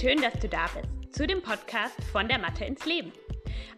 Schön, 0.00 0.20
dass 0.20 0.32
du 0.40 0.48
da 0.48 0.66
bist 0.74 1.14
zu 1.14 1.26
dem 1.26 1.42
Podcast 1.42 2.02
von 2.10 2.26
der 2.26 2.38
Mathe 2.38 2.64
ins 2.64 2.86
Leben. 2.86 3.12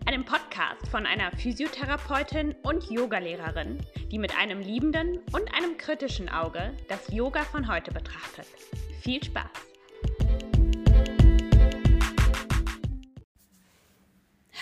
Einem 0.07 0.25
Podcast 0.25 0.89
von 0.89 1.05
einer 1.07 1.31
Physiotherapeutin 1.33 2.55
und 2.63 2.89
Yogalehrerin, 2.89 3.79
die 4.11 4.19
mit 4.19 4.35
einem 4.39 4.61
liebenden 4.61 5.19
und 5.33 5.53
einem 5.55 5.77
kritischen 5.77 6.31
Auge 6.31 6.73
das 6.89 7.13
Yoga 7.13 7.43
von 7.43 7.69
heute 7.69 7.91
betrachtet. 7.91 8.47
Viel 9.03 9.23
Spaß! 9.23 9.51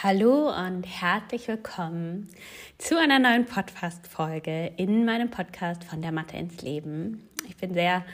Hallo 0.03 0.49
und 0.49 0.85
herzlich 0.85 1.47
willkommen 1.47 2.29
zu 2.79 2.99
einer 2.99 3.21
neuen 3.21 3.45
Podcast-Folge 3.45 4.73
in 4.79 5.05
meinem 5.05 5.31
Podcast 5.31 5.85
von 5.85 6.03
der 6.03 6.11
Mathe 6.13 6.37
ins 6.39 6.61
Leben. 6.63 7.29
Ich 7.47 7.57
bin 7.57 7.75
sehr 7.75 8.05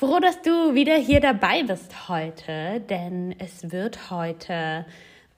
froh, 0.00 0.18
dass 0.18 0.40
du 0.40 0.74
wieder 0.74 0.96
hier 0.96 1.20
dabei 1.20 1.62
bist 1.62 2.08
heute, 2.08 2.80
denn 2.88 3.34
es 3.38 3.70
wird 3.70 4.10
heute 4.10 4.86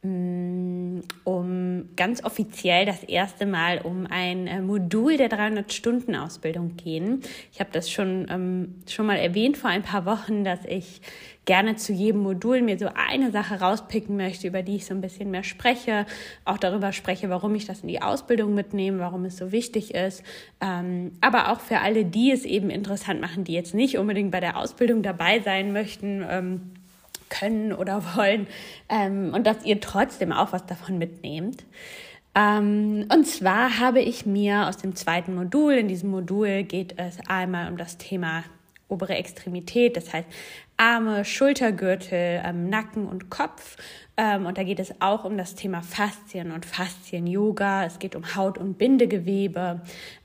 um 0.05 1.91
ganz 1.95 2.25
offiziell 2.25 2.85
das 2.87 3.05
erste 3.05 3.47
Mal 3.47 3.79
um 3.79 4.09
ein 4.11 4.49
äh, 4.49 4.61
Modul 4.61 5.17
der 5.17 5.31
300-Stunden-Ausbildung 5.31 6.77
gehen. 6.77 7.21
Ich 7.53 7.61
habe 7.61 7.71
das 7.73 7.89
schon, 7.89 8.27
ähm, 8.29 8.83
schon 8.89 9.07
mal 9.07 9.19
erwähnt 9.19 9.57
vor 9.57 9.71
ein 9.71 9.83
paar 9.83 10.05
Wochen, 10.05 10.43
dass 10.43 10.65
ich 10.65 11.03
gerne 11.45 11.77
zu 11.77 11.93
jedem 11.93 12.23
Modul 12.23 12.63
mir 12.63 12.79
so 12.79 12.89
eine 12.95 13.31
Sache 13.31 13.61
rauspicken 13.61 14.17
möchte, 14.17 14.49
über 14.49 14.63
die 14.63 14.77
ich 14.77 14.87
so 14.87 14.95
ein 14.95 15.01
bisschen 15.01 15.31
mehr 15.31 15.45
spreche, 15.45 16.07
auch 16.45 16.59
darüber 16.59 16.93
spreche, 16.93 17.31
warum 17.31 17.55
ich 17.55 17.67
das 17.67 17.83
in 17.83 17.89
die 17.89 18.03
Ausbildung 18.03 18.55
mitnehme, 18.55 18.99
warum 18.99 19.25
es 19.25 19.37
so 19.37 19.53
wichtig 19.53 19.95
ist, 19.95 20.25
ähm, 20.61 21.13
aber 21.21 21.53
auch 21.53 21.61
für 21.61 21.79
alle, 21.79 22.05
die 22.05 22.33
es 22.33 22.45
eben 22.45 22.71
interessant 22.71 23.21
machen, 23.21 23.45
die 23.45 23.55
jetzt 23.55 23.75
nicht 23.75 23.99
unbedingt 23.99 24.33
bei 24.33 24.41
der 24.41 24.57
Ausbildung 24.57 25.03
dabei 25.03 25.41
sein 25.41 25.73
möchten. 25.73 26.25
Ähm, 26.29 26.73
können 27.33 27.73
oder 27.73 28.03
wollen 28.17 28.47
ähm, 28.89 29.33
und 29.35 29.47
dass 29.47 29.65
ihr 29.65 29.81
trotzdem 29.81 30.33
auch 30.33 30.53
was 30.53 30.67
davon 30.67 30.99
mitnehmt. 30.99 31.65
Ähm, 32.35 33.07
und 33.13 33.27
zwar 33.27 33.79
habe 33.79 34.01
ich 34.01 34.25
mir 34.25 34.69
aus 34.69 34.77
dem 34.77 34.95
zweiten 34.95 35.35
Modul, 35.35 35.75
in 35.75 35.89
diesem 35.89 36.11
Modul 36.11 36.63
geht 36.63 36.95
es 36.99 37.19
einmal 37.29 37.71
um 37.71 37.77
das 37.77 37.99
Thema 37.99 38.45
obere 38.89 39.15
Extremität, 39.15 39.97
das 39.97 40.13
heißt 40.13 40.29
Arme, 40.77 41.25
Schultergürtel, 41.25 42.43
ähm, 42.45 42.69
Nacken 42.69 43.07
und 43.07 43.31
Kopf. 43.31 43.77
Ähm, 44.17 44.47
und 44.47 44.59
da 44.59 44.65
geht 44.65 44.81
es 44.81 45.01
auch 45.01 45.25
um 45.25 45.39
das 45.39 45.55
Thema 45.55 45.81
Faszien 45.81 46.51
und 46.51 46.67
Faszien-Yoga. 46.67 47.87
Es 47.87 47.99
geht 47.99 48.15
um 48.17 48.35
Haut- 48.35 48.59
und 48.59 48.79
Bindegewebe. 48.79 49.81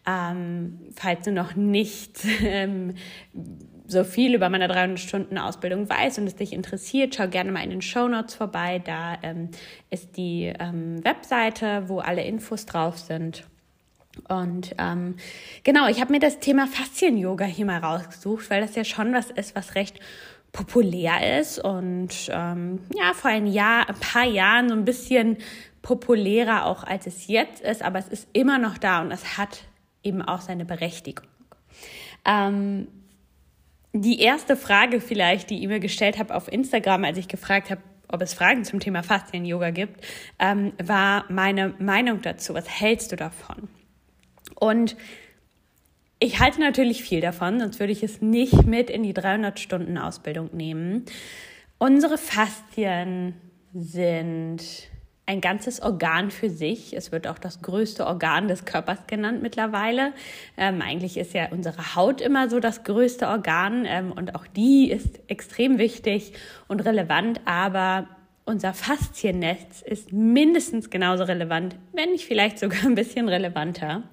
Ähm, 0.05 0.80
falls 0.95 1.25
du 1.25 1.31
noch 1.31 1.55
nicht 1.55 2.19
ähm, 2.42 2.95
so 3.88 4.03
viel 4.03 4.35
über 4.35 4.49
meine 4.49 4.67
300 4.67 4.99
Stunden 4.99 5.38
Ausbildung 5.38 5.89
weißt 5.89 6.19
und 6.19 6.27
es 6.27 6.35
dich 6.35 6.53
interessiert, 6.53 7.16
schau 7.16 7.27
gerne 7.27 7.52
mal 7.52 7.63
in 7.63 7.69
den 7.69 7.81
Show 7.81 8.07
Notes 8.07 8.35
vorbei. 8.35 8.81
Da 8.83 9.17
ähm, 9.23 9.49
ist 9.89 10.17
die 10.17 10.53
ähm, 10.59 11.03
Webseite, 11.03 11.83
wo 11.88 11.99
alle 11.99 12.23
Infos 12.23 12.65
drauf 12.65 12.97
sind. 12.97 13.45
Und 14.27 14.75
ähm, 14.77 15.15
genau, 15.63 15.88
ich 15.88 16.02
habe 16.02 16.11
mir 16.11 16.19
das 16.19 16.39
Thema 16.39 16.67
Faszien-Yoga 16.67 17.45
hier 17.45 17.65
mal 17.65 17.80
rausgesucht, 17.80 18.49
weil 18.49 18.61
das 18.61 18.75
ja 18.75 18.83
schon 18.83 19.13
was 19.13 19.30
ist, 19.31 19.55
was 19.55 19.75
recht 19.75 19.99
populär 20.52 21.39
ist 21.39 21.59
und 21.59 22.09
ähm, 22.30 22.80
ja, 22.95 23.13
vor 23.13 23.30
ein 23.30 23.45
Jahr, 23.45 23.88
ein 23.89 23.99
paar 23.99 24.25
Jahren 24.25 24.69
so 24.69 24.75
ein 24.75 24.85
bisschen 24.85 25.38
populärer 25.81 26.65
auch 26.65 26.83
als 26.83 27.05
es 27.05 27.27
jetzt 27.27 27.61
ist, 27.61 27.83
aber 27.83 27.99
es 27.99 28.08
ist 28.08 28.27
immer 28.33 28.58
noch 28.58 28.77
da 28.77 29.02
und 29.02 29.11
es 29.11 29.38
hat 29.38 29.65
eben 30.03 30.21
auch 30.21 30.41
seine 30.41 30.65
Berechtigung. 30.65 31.27
Ähm, 32.25 32.88
die 34.02 34.20
erste 34.20 34.56
Frage 34.56 35.02
vielleicht, 35.02 35.50
die 35.50 35.62
ich 35.62 35.67
mir 35.67 35.80
gestellt 35.80 36.17
habe 36.17 36.36
auf 36.36 36.52
Instagram, 36.52 37.03
als 37.03 37.17
ich 37.17 37.28
gefragt 37.28 37.70
habe, 37.70 37.81
ob 38.09 38.22
es 38.22 38.34
Fragen 38.34 38.64
zum 38.64 38.80
Thema 38.80 39.04
Faszien-Yoga 39.04 39.72
gibt, 39.72 40.06
ähm, 40.39 40.73
war 40.82 41.26
meine 41.30 41.73
Meinung 41.80 42.21
dazu. 42.21 42.54
Was 42.54 42.70
hältst 42.70 43.11
du 43.11 43.16
davon? 43.16 43.67
Und 44.55 44.95
ich 46.20 46.39
halte 46.39 46.60
natürlich 46.60 47.04
viel 47.04 47.21
davon, 47.21 47.60
sonst 47.60 47.80
würde 47.80 47.92
ich 47.92 48.02
es 48.02 48.21
nicht 48.21 48.66
mit 48.66 48.89
in 48.89 49.04
die 49.04 49.14
300 49.14 49.60
Stunden 49.60 49.98
Ausbildung 49.98 50.50
nehmen. 50.54 51.05
Unsere 51.77 52.17
Faszien 52.17 53.36
sind 53.73 54.64
ein 55.27 55.42
ganzes 55.42 55.82
Organ 55.82 56.32
für 56.32 56.49
sich. 56.49 56.95
Es 56.95 57.11
wird 57.11 57.27
auch 57.27 57.38
das 57.38 57.61
größte 57.61 58.08
Organ 58.08 58.48
des 58.48 58.64
Körpers 58.65 58.99
genannt 59.08 59.42
mittlerweile. 59.42 60.14
Ähm, 60.58 60.82
eigentlich 60.82 61.17
ist 61.17 61.33
ja 61.33 61.49
unsere 61.52 61.95
Haut 61.95 62.21
immer 62.21 62.49
so 62.49 62.60
das 62.60 62.83
größte 62.86 63.27
Organ 63.27 63.86
ähm, 63.86 64.14
und 64.14 64.36
auch 64.36 64.48
die 64.48 64.89
ist 64.89 65.20
extrem 65.27 65.77
wichtig 65.77 66.32
und 66.67 66.80
relevant, 66.80 67.42
aber 67.43 68.08
unser 68.47 68.73
Fasziennetz 68.73 69.81
ist 69.81 70.13
mindestens 70.13 70.89
genauso 70.89 71.25
relevant, 71.25 71.75
wenn 71.91 72.11
nicht 72.11 72.25
vielleicht 72.25 72.59
sogar 72.59 72.85
ein 72.85 72.95
bisschen 72.95 73.27
relevanter. 73.27 74.03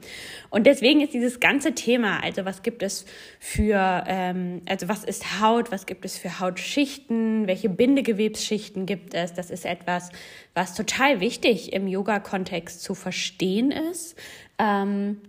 Und 0.51 0.67
deswegen 0.67 1.01
ist 1.01 1.15
dieses 1.15 1.39
ganze 1.39 1.75
Thema, 1.75 2.21
also 2.23 2.45
was 2.45 2.63
gibt 2.63 2.83
es 2.83 3.07
für, 3.39 4.05
ähm, 4.09 4.61
also 4.67 4.89
was 4.89 5.05
ist 5.05 5.41
Haut, 5.41 5.71
was 5.71 5.87
gibt 5.87 6.05
es 6.05 6.19
für 6.19 6.41
Hautschichten, 6.41 7.47
welche 7.47 7.69
Bindegewebsschichten 7.69 8.87
gibt 8.87 9.15
es, 9.15 9.35
das 9.35 9.51
ist 9.51 9.65
etwas, 9.65 10.11
was 10.53 10.75
total 10.75 11.21
wichtig 11.21 11.73
im 11.73 11.87
Yoga-Kontext 11.87 12.83
zu 12.83 12.97
verstehen 12.97 13.71
ist. 13.71 14.17
Ähm, 14.59 15.21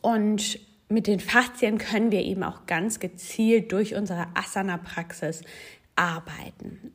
und 0.00 0.58
mit 0.88 1.06
den 1.06 1.20
Faszien 1.20 1.76
können 1.76 2.10
wir 2.10 2.22
eben 2.22 2.42
auch 2.42 2.64
ganz 2.64 2.98
gezielt 2.98 3.72
durch 3.72 3.94
unsere 3.94 4.26
Asana-Praxis 4.34 5.42
arbeiten. 5.98 6.92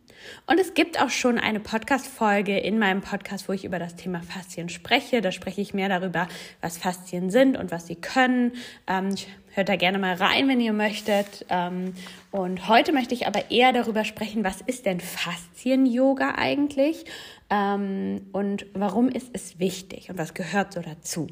Und 0.48 0.60
es 0.60 0.74
gibt 0.74 1.02
auch 1.02 1.10
schon 1.10 1.38
eine 1.38 1.60
Podcast-Folge 1.60 2.58
in 2.58 2.80
meinem 2.80 3.02
Podcast, 3.02 3.50
wo 3.50 3.54
ich 3.54 3.66
über 3.66 3.78
das 3.78 3.96
Thema 3.96 4.22
Faszien 4.22 4.70
spreche. 4.70 5.22
Da 5.22 5.32
spreche 5.32 5.62
ich 5.62 5.74
mehr 5.74 5.90
darüber, 5.90 6.28
was 6.62 6.78
Faszien 6.78 7.30
sind 7.30 7.58
und 7.58 7.72
was 7.72 7.88
sie 7.88 7.96
können. 7.96 8.54
Ähm, 8.88 9.16
hört 9.54 9.70
da 9.70 9.76
gerne 9.76 10.00
mal 10.00 10.16
rein, 10.16 10.48
wenn 10.48 10.62
ihr 10.62 10.74
möchtet. 10.74 11.46
Ähm, 11.50 11.94
und 12.32 12.68
heute 12.70 12.94
möchte 12.94 13.14
ich 13.14 13.28
aber 13.28 13.52
eher 13.52 13.74
darüber 13.74 14.06
sprechen, 14.06 14.44
was 14.44 14.62
ist 14.62 14.86
denn 14.86 15.02
Faszien-Yoga 15.02 16.36
eigentlich 16.38 17.06
ähm, 17.50 18.28
und 18.32 18.66
warum 18.74 19.10
ist 19.10 19.30
es 19.34 19.60
wichtig 19.60 20.10
und 20.10 20.18
was 20.18 20.34
gehört 20.34 20.74
so 20.74 20.82
dazu. 20.82 21.28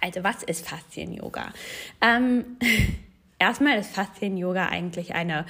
Also 0.00 0.22
was 0.22 0.42
ist 0.42 0.68
Faszien-Yoga? 0.68 1.52
Ähm, 2.00 2.44
erstmal 3.38 3.78
ist 3.78 3.94
Faszien-Yoga 3.94 4.68
eigentlich 4.68 5.14
eine 5.14 5.46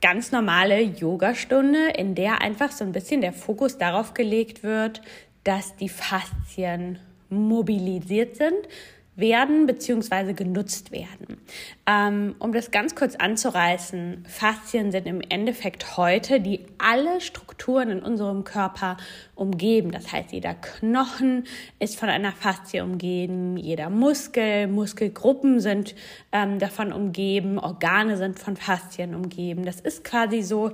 ganz 0.00 0.32
normale 0.32 0.80
Yogastunde, 0.80 1.90
in 1.96 2.14
der 2.14 2.40
einfach 2.40 2.72
so 2.72 2.84
ein 2.84 2.92
bisschen 2.92 3.20
der 3.20 3.32
Fokus 3.32 3.78
darauf 3.78 4.14
gelegt 4.14 4.62
wird, 4.62 5.02
dass 5.44 5.76
die 5.76 5.88
Faszien 5.88 6.98
mobilisiert 7.30 8.36
sind, 8.36 8.68
werden 9.18 9.66
bzw. 9.66 10.32
genutzt 10.32 10.92
werden. 10.92 11.38
Ähm, 11.86 12.36
um 12.38 12.52
das 12.52 12.70
ganz 12.70 12.94
kurz 12.94 13.16
anzureißen, 13.16 14.24
Faszien 14.28 14.92
sind 14.92 15.06
im 15.06 15.20
Endeffekt 15.20 15.96
heute, 15.96 16.40
die 16.40 16.64
alle 16.78 17.20
Strukturen 17.20 17.90
in 17.90 18.02
unserem 18.02 18.44
Körper 18.44 18.96
umgeben. 19.34 19.90
Das 19.90 20.12
heißt, 20.12 20.32
jeder 20.32 20.54
Knochen 20.54 21.44
ist 21.80 21.98
von 21.98 22.08
einer 22.08 22.32
Faszie 22.32 22.80
umgeben, 22.82 23.56
jeder 23.56 23.90
Muskel, 23.90 24.68
Muskelgruppen 24.68 25.60
sind 25.60 25.96
ähm, 26.30 26.58
davon 26.60 26.92
umgeben, 26.92 27.58
Organe 27.58 28.16
sind 28.16 28.38
von 28.38 28.56
Faszien 28.56 29.14
umgeben. 29.14 29.64
Das 29.64 29.80
ist 29.80 30.04
quasi 30.04 30.42
so 30.42 30.70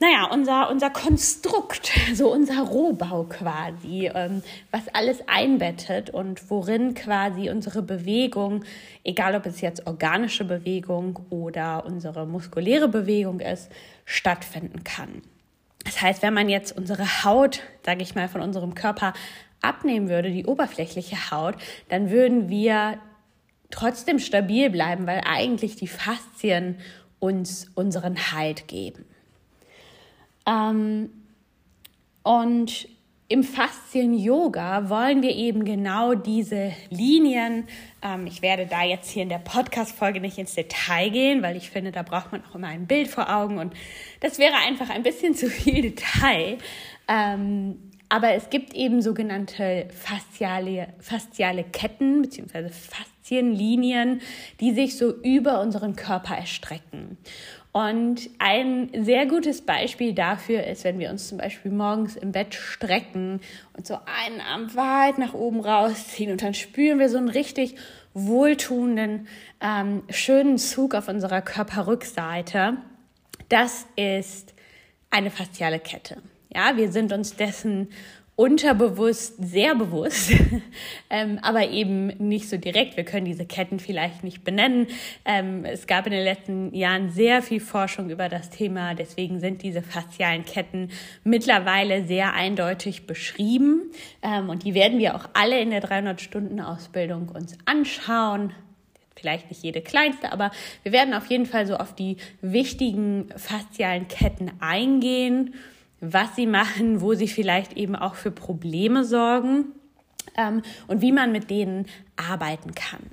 naja, 0.00 0.28
unser, 0.32 0.70
unser 0.70 0.90
Konstrukt, 0.90 1.90
so 2.14 2.32
unser 2.32 2.60
Rohbau 2.60 3.24
quasi, 3.24 4.10
ähm, 4.14 4.42
was 4.70 4.86
alles 4.92 5.26
einbettet 5.26 6.10
und 6.10 6.50
worin 6.50 6.94
quasi 6.94 7.50
unsere 7.50 7.82
Bewegung, 7.82 8.64
egal 9.02 9.34
ob 9.34 9.46
es 9.46 9.60
jetzt 9.60 9.86
organische 9.86 10.44
Bewegung 10.44 11.18
oder 11.30 11.84
unsere 11.84 12.26
muskuläre 12.26 12.88
Bewegung 12.88 13.40
ist, 13.40 13.70
stattfinden 14.04 14.84
kann. 14.84 15.22
Das 15.84 16.00
heißt, 16.00 16.22
wenn 16.22 16.34
man 16.34 16.48
jetzt 16.48 16.76
unsere 16.76 17.24
Haut, 17.24 17.62
sage 17.84 18.02
ich 18.02 18.14
mal, 18.14 18.28
von 18.28 18.40
unserem 18.40 18.74
Körper 18.74 19.14
abnehmen 19.62 20.08
würde, 20.08 20.30
die 20.30 20.46
oberflächliche 20.46 21.30
Haut, 21.30 21.56
dann 21.88 22.10
würden 22.10 22.48
wir 22.48 22.98
trotzdem 23.70 24.18
stabil 24.18 24.70
bleiben, 24.70 25.06
weil 25.06 25.22
eigentlich 25.26 25.76
die 25.76 25.88
Faszien 25.88 26.78
uns 27.18 27.70
unseren 27.74 28.32
Halt 28.32 28.68
geben. 28.68 29.04
Ähm, 30.48 31.10
und 32.22 32.88
im 33.30 33.44
Faszien-Yoga 33.44 34.88
wollen 34.88 35.22
wir 35.22 35.36
eben 35.36 35.66
genau 35.66 36.14
diese 36.14 36.72
Linien, 36.88 37.68
ähm, 38.02 38.26
ich 38.26 38.40
werde 38.40 38.64
da 38.64 38.82
jetzt 38.84 39.10
hier 39.10 39.22
in 39.22 39.28
der 39.28 39.38
Podcast-Folge 39.38 40.20
nicht 40.20 40.38
ins 40.38 40.54
Detail 40.54 41.10
gehen, 41.10 41.42
weil 41.42 41.56
ich 41.56 41.68
finde, 41.68 41.92
da 41.92 42.02
braucht 42.02 42.32
man 42.32 42.42
auch 42.46 42.54
immer 42.54 42.68
ein 42.68 42.86
Bild 42.86 43.08
vor 43.08 43.28
Augen 43.28 43.58
und 43.58 43.74
das 44.20 44.38
wäre 44.38 44.54
einfach 44.66 44.88
ein 44.88 45.02
bisschen 45.02 45.34
zu 45.34 45.50
viel 45.50 45.82
Detail. 45.82 46.56
Ähm, 47.06 47.76
aber 48.08 48.32
es 48.32 48.48
gibt 48.48 48.72
eben 48.72 49.02
sogenannte 49.02 49.88
fasziale, 49.90 50.88
fasziale 50.98 51.64
Ketten 51.64 52.22
bzw. 52.22 52.70
Faszienlinien, 52.70 54.22
die 54.60 54.72
sich 54.72 54.96
so 54.96 55.14
über 55.22 55.60
unseren 55.60 55.94
Körper 55.94 56.34
erstrecken. 56.34 57.18
Und 57.72 58.30
ein 58.38 58.90
sehr 59.04 59.26
gutes 59.26 59.60
Beispiel 59.60 60.14
dafür 60.14 60.64
ist, 60.64 60.84
wenn 60.84 60.98
wir 60.98 61.10
uns 61.10 61.28
zum 61.28 61.38
Beispiel 61.38 61.70
morgens 61.70 62.16
im 62.16 62.32
Bett 62.32 62.54
strecken 62.54 63.40
und 63.76 63.86
so 63.86 63.94
einen 64.06 64.40
Arm 64.40 64.74
weit 64.74 65.18
nach 65.18 65.34
oben 65.34 65.60
rausziehen 65.60 66.32
und 66.32 66.42
dann 66.42 66.54
spüren 66.54 66.98
wir 66.98 67.08
so 67.08 67.18
einen 67.18 67.28
richtig 67.28 67.76
wohltuenden, 68.14 69.28
ähm, 69.60 70.02
schönen 70.08 70.58
Zug 70.58 70.94
auf 70.94 71.08
unserer 71.08 71.42
Körperrückseite. 71.42 72.78
Das 73.48 73.86
ist 73.96 74.54
eine 75.10 75.30
fasziale 75.30 75.78
Kette. 75.78 76.22
Ja, 76.54 76.76
wir 76.76 76.90
sind 76.90 77.12
uns 77.12 77.36
dessen 77.36 77.90
unterbewusst 78.38 79.34
sehr 79.38 79.74
bewusst, 79.74 80.30
ähm, 81.10 81.40
aber 81.42 81.70
eben 81.70 82.06
nicht 82.18 82.48
so 82.48 82.56
direkt. 82.56 82.96
Wir 82.96 83.02
können 83.02 83.24
diese 83.24 83.44
Ketten 83.44 83.80
vielleicht 83.80 84.22
nicht 84.22 84.44
benennen. 84.44 84.86
Ähm, 85.24 85.64
es 85.64 85.88
gab 85.88 86.06
in 86.06 86.12
den 86.12 86.22
letzten 86.22 86.72
Jahren 86.72 87.10
sehr 87.10 87.42
viel 87.42 87.58
Forschung 87.58 88.10
über 88.10 88.28
das 88.28 88.48
Thema. 88.50 88.94
Deswegen 88.94 89.40
sind 89.40 89.64
diese 89.64 89.82
faszialen 89.82 90.44
Ketten 90.44 90.92
mittlerweile 91.24 92.04
sehr 92.04 92.32
eindeutig 92.32 93.08
beschrieben. 93.08 93.90
Ähm, 94.22 94.50
und 94.50 94.62
die 94.62 94.72
werden 94.72 95.00
wir 95.00 95.16
auch 95.16 95.28
alle 95.32 95.60
in 95.60 95.70
der 95.70 95.82
300-Stunden-Ausbildung 95.82 97.30
uns 97.30 97.58
anschauen 97.64 98.52
vielleicht 99.16 99.50
nicht 99.50 99.64
jede 99.64 99.80
kleinste, 99.80 100.30
aber 100.30 100.52
wir 100.84 100.92
werden 100.92 101.12
auf 101.12 101.26
jeden 101.26 101.44
Fall 101.44 101.66
so 101.66 101.74
auf 101.74 101.92
die 101.92 102.18
wichtigen 102.40 103.30
faszialen 103.36 104.06
Ketten 104.06 104.52
eingehen 104.60 105.54
was 106.00 106.36
sie 106.36 106.46
machen, 106.46 107.00
wo 107.00 107.14
sie 107.14 107.28
vielleicht 107.28 107.76
eben 107.76 107.96
auch 107.96 108.14
für 108.14 108.30
Probleme 108.30 109.04
sorgen 109.04 109.66
ähm, 110.36 110.62
und 110.86 111.00
wie 111.00 111.12
man 111.12 111.32
mit 111.32 111.50
denen 111.50 111.86
arbeiten 112.16 112.74
kann. 112.74 113.10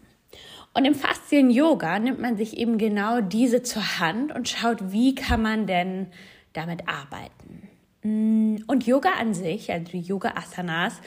Und 0.74 0.86
im 0.86 0.94
Faszien-Yoga 0.94 2.00
nimmt 2.00 2.20
man 2.20 2.36
sich 2.36 2.58
eben 2.58 2.78
genau 2.78 3.22
diese 3.22 3.64
zur 3.64 4.00
Hand 4.00 4.36
und 4.36 4.50
schaut, 4.50 4.92
wie 4.92 5.16
kann 5.16 5.42
man 5.42 5.68
denn 5.68 6.08
damit 6.52 6.88
arbeiten. 6.88 7.70
Mm, 8.04 8.58
und 8.68 8.86
Yoga 8.86 9.14
an 9.20 9.34
sich, 9.34 9.72
also 9.72 9.92
die 9.92 10.02
Yoga-Asanas, 10.02 11.00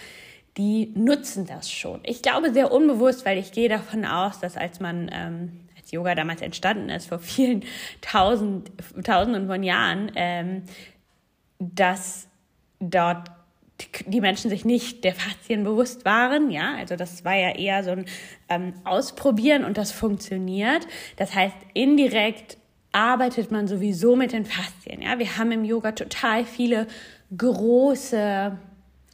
die 0.57 0.91
nutzen 0.95 1.47
das 1.47 1.71
schon. 1.71 2.01
Ich 2.05 2.23
glaube 2.23 2.53
sehr 2.53 2.73
unbewusst, 2.73 3.25
weil 3.25 3.39
ich 3.39 3.53
gehe 3.53 3.69
davon 3.69 4.05
aus, 4.05 4.41
dass 4.41 4.57
als 4.57 4.81
man 4.81 5.11
ähm, 5.13 5.61
als 5.77 5.93
Yoga 5.93 6.15
damals 6.15 6.43
entstanden 6.43 6.89
ist, 6.89 7.07
vor 7.07 7.19
vielen 7.19 7.63
tausend, 8.01 8.73
tausenden 9.05 9.47
von 9.47 9.63
Jahren, 9.63 10.11
ähm, 10.17 10.63
dass 11.59 12.29
dort 12.81 13.31
die 14.07 14.21
Menschen 14.21 14.51
sich 14.51 14.65
nicht 14.65 15.05
der 15.05 15.15
Faszien 15.15 15.63
bewusst 15.63 16.05
waren, 16.05 16.51
ja, 16.51 16.75
also 16.77 16.97
das 16.97 17.25
war 17.25 17.35
ja 17.35 17.55
eher 17.55 17.85
so 17.85 17.93
ein 17.93 18.07
ähm, 18.49 18.75
Ausprobieren 18.85 19.65
und 19.65 19.79
das 19.79 19.93
funktioniert. 19.93 20.87
Das 21.17 21.35
heißt, 21.35 21.57
indirekt 21.75 22.59
arbeitet 22.91 23.53
man 23.53 23.69
sowieso 23.69 24.17
mit 24.17 24.33
den 24.33 24.45
Faszien, 24.45 25.03
ja. 25.03 25.19
Wir 25.19 25.39
haben 25.39 25.53
im 25.53 25.65
Yoga 25.65 25.93
total 25.93 26.45
viele 26.45 26.87
große 27.37 28.59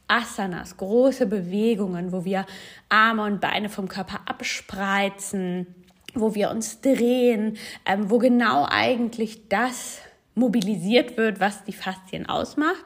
Asanas, 0.07 0.77
große 0.77 1.25
Bewegungen, 1.25 2.11
wo 2.11 2.25
wir 2.25 2.45
Arme 2.89 3.23
und 3.23 3.41
Beine 3.41 3.69
vom 3.69 3.87
Körper 3.87 4.21
abspreizen, 4.25 5.67
wo 6.13 6.35
wir 6.35 6.49
uns 6.49 6.81
drehen, 6.81 7.57
ähm, 7.85 8.09
wo 8.09 8.17
genau 8.19 8.65
eigentlich 8.69 9.47
das 9.49 9.99
mobilisiert 10.35 11.17
wird, 11.17 11.39
was 11.39 11.63
die 11.63 11.73
Faszien 11.73 12.27
ausmacht, 12.27 12.83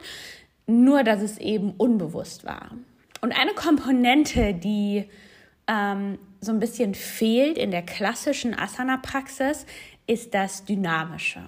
nur 0.68 1.04
dass 1.04 1.22
es 1.22 1.38
eben 1.40 1.74
unbewusst 1.78 2.46
war. 2.46 2.72
Und 3.22 3.34
eine 3.34 3.54
Komponente, 3.54 4.54
die 4.54 5.06
ähm, 5.68 6.18
so 6.40 6.52
ein 6.52 6.60
bisschen 6.60 6.96
fehlt 6.96 7.58
in 7.58 7.72
der 7.72 7.82
klassischen 7.82 8.58
Asana-Praxis, 8.58 9.66
ist 10.08 10.34
das 10.34 10.64
Dynamische. 10.66 11.42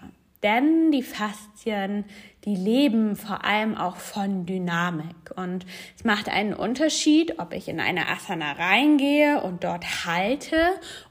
Denn 0.43 0.91
die 0.91 1.03
Faszien 1.03 2.05
die 2.45 2.55
leben 2.55 3.15
vor 3.15 3.43
allem 3.45 3.77
auch 3.77 3.97
von 3.97 4.45
Dynamik. 4.45 5.31
Und 5.35 5.65
es 5.95 6.03
macht 6.03 6.27
einen 6.27 6.53
Unterschied, 6.53 7.39
ob 7.39 7.53
ich 7.53 7.67
in 7.67 7.79
eine 7.79 8.07
Asana 8.09 8.53
reingehe 8.53 9.41
und 9.41 9.63
dort 9.63 10.05
halte 10.05 10.57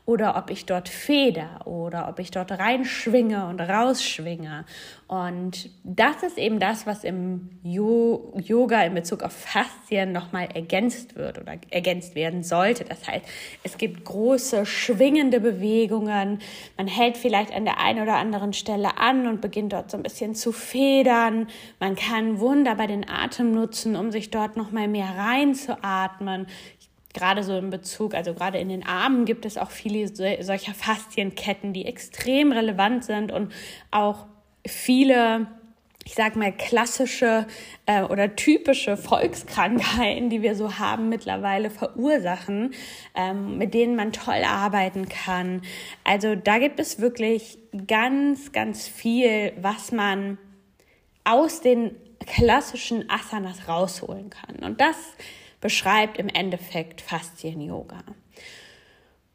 oder 0.07 0.37
ob 0.37 0.51
ich 0.51 0.67
dort 0.67 0.89
feder 0.89 1.67
oder 1.67 2.09
ob 2.09 2.19
ich 2.19 2.33
dort 2.33 2.51
reinschwinge 2.51 3.47
und 3.47 3.61
rausschwinge. 3.61 4.65
Und 5.07 5.71
das 5.85 6.23
ist 6.23 6.37
eben 6.37 6.59
das, 6.59 6.87
was 6.87 7.05
im 7.05 7.51
jo 7.63 8.33
Yoga 8.37 8.83
in 8.83 8.95
Bezug 8.95 9.23
auf 9.23 9.33
Faszien 9.33 10.13
nochmal 10.13 10.49
ergänzt 10.53 11.17
wird 11.17 11.39
oder 11.39 11.55
ergänzt 11.71 12.15
werden 12.15 12.43
sollte. 12.43 12.85
Das 12.85 13.07
heißt, 13.07 13.25
es 13.63 13.79
gibt 13.79 14.05
große 14.05 14.67
schwingende 14.67 15.41
Bewegungen. 15.41 16.41
Man 16.77 16.87
hält 16.89 17.17
vielleicht 17.17 17.53
an 17.53 17.65
der 17.65 17.79
einen 17.79 18.03
oder 18.03 18.17
anderen 18.17 18.53
Stelle 18.53 18.99
an 18.99 19.27
und 19.29 19.41
beginnt 19.41 19.73
dort 19.73 19.91
so 19.91 19.97
ein 19.97 20.03
bisschen 20.03 20.35
zu 20.35 20.53
federn 20.53 21.20
kann. 21.21 21.47
Man 21.79 21.97
kann 21.97 22.41
wunderbar 22.41 22.87
den 22.87 23.09
Atem 23.09 23.53
nutzen, 23.53 23.97
um 23.97 24.11
sich 24.11 24.31
dort 24.31 24.57
noch 24.57 24.71
mal 24.71 24.89
mehr 24.89 25.17
reinzuatmen. 25.17 26.47
Gerade 27.13 27.43
so 27.43 27.57
in 27.57 27.71
Bezug, 27.71 28.15
also 28.15 28.35
gerade 28.35 28.59
in 28.59 28.69
den 28.69 28.87
Armen 28.87 29.25
gibt 29.25 29.45
es 29.45 29.59
auch 29.59 29.71
viele 29.71 30.09
solcher 30.09 30.75
Faszienketten, 30.75 31.73
die 31.73 31.85
extrem 31.85 32.53
relevant 32.53 33.05
sind 33.05 33.33
und 33.33 33.53
auch 33.91 34.27
viele 34.67 35.49
ich 36.07 36.15
sag 36.15 36.35
mal, 36.35 36.51
klassische 36.51 37.47
äh, 37.85 38.03
oder 38.03 38.35
typische 38.35 38.97
Volkskrankheiten, 38.97 40.31
die 40.31 40.41
wir 40.41 40.57
so 40.57 40.79
haben, 40.79 41.11
mittlerweile 41.11 41.69
verursachen, 41.71 42.73
ähm, 43.15 43.59
mit 43.59 43.75
denen 43.75 43.97
man 43.97 44.11
toll 44.11 44.43
arbeiten 44.45 45.09
kann. 45.09 45.61
Also 46.03 46.35
da 46.35 46.59
gibt 46.59 46.81
es 46.81 47.01
wirklich 47.01 47.59
ganz, 47.87 48.51
ganz 48.51 48.89
viel, 48.89 49.53
was 49.61 49.93
man 49.93 50.39
aus 51.25 51.61
den 51.61 51.97
klassischen 52.27 53.09
Asanas 53.09 53.69
rausholen 53.69 54.31
kann. 54.31 54.57
Und 54.57 54.81
das 54.81 54.97
beschreibt 55.61 56.19
im 56.19 56.29
Endeffekt 56.29 57.01
Faszien-Yoga. 57.01 58.03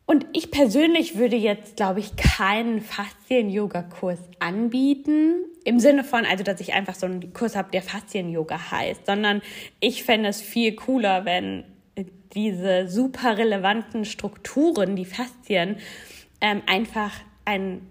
Und 0.08 0.28
ich 0.34 0.52
persönlich 0.52 1.18
würde 1.18 1.36
jetzt, 1.36 1.78
glaube 1.78 2.00
ich, 2.00 2.16
keinen 2.16 2.82
Faszien-Yoga-Kurs 2.82 4.20
anbieten. 4.40 5.46
Im 5.64 5.80
Sinne 5.80 6.04
von, 6.04 6.26
also, 6.26 6.44
dass 6.44 6.62
ich 6.62 6.74
einfach 6.74 6.94
so 6.94 7.08
einen 7.08 7.34
Kurs 7.34 7.56
habe, 7.56 7.72
der 7.72 7.82
Faszien-Yoga 7.82 8.72
heißt, 8.72 9.08
sondern 9.08 9.42
ich 9.80 10.04
fände 10.04 10.30
es 10.30 10.42
viel 10.42 10.76
cooler, 10.76 11.26
wenn 11.26 11.64
diese 12.36 12.88
super 12.88 13.38
relevanten 13.38 14.06
Strukturen, 14.06 14.96
die 14.96 15.06
Faszien, 15.06 15.78
ähm, 16.42 16.62
einfach 16.68 17.14
ein 17.46 17.82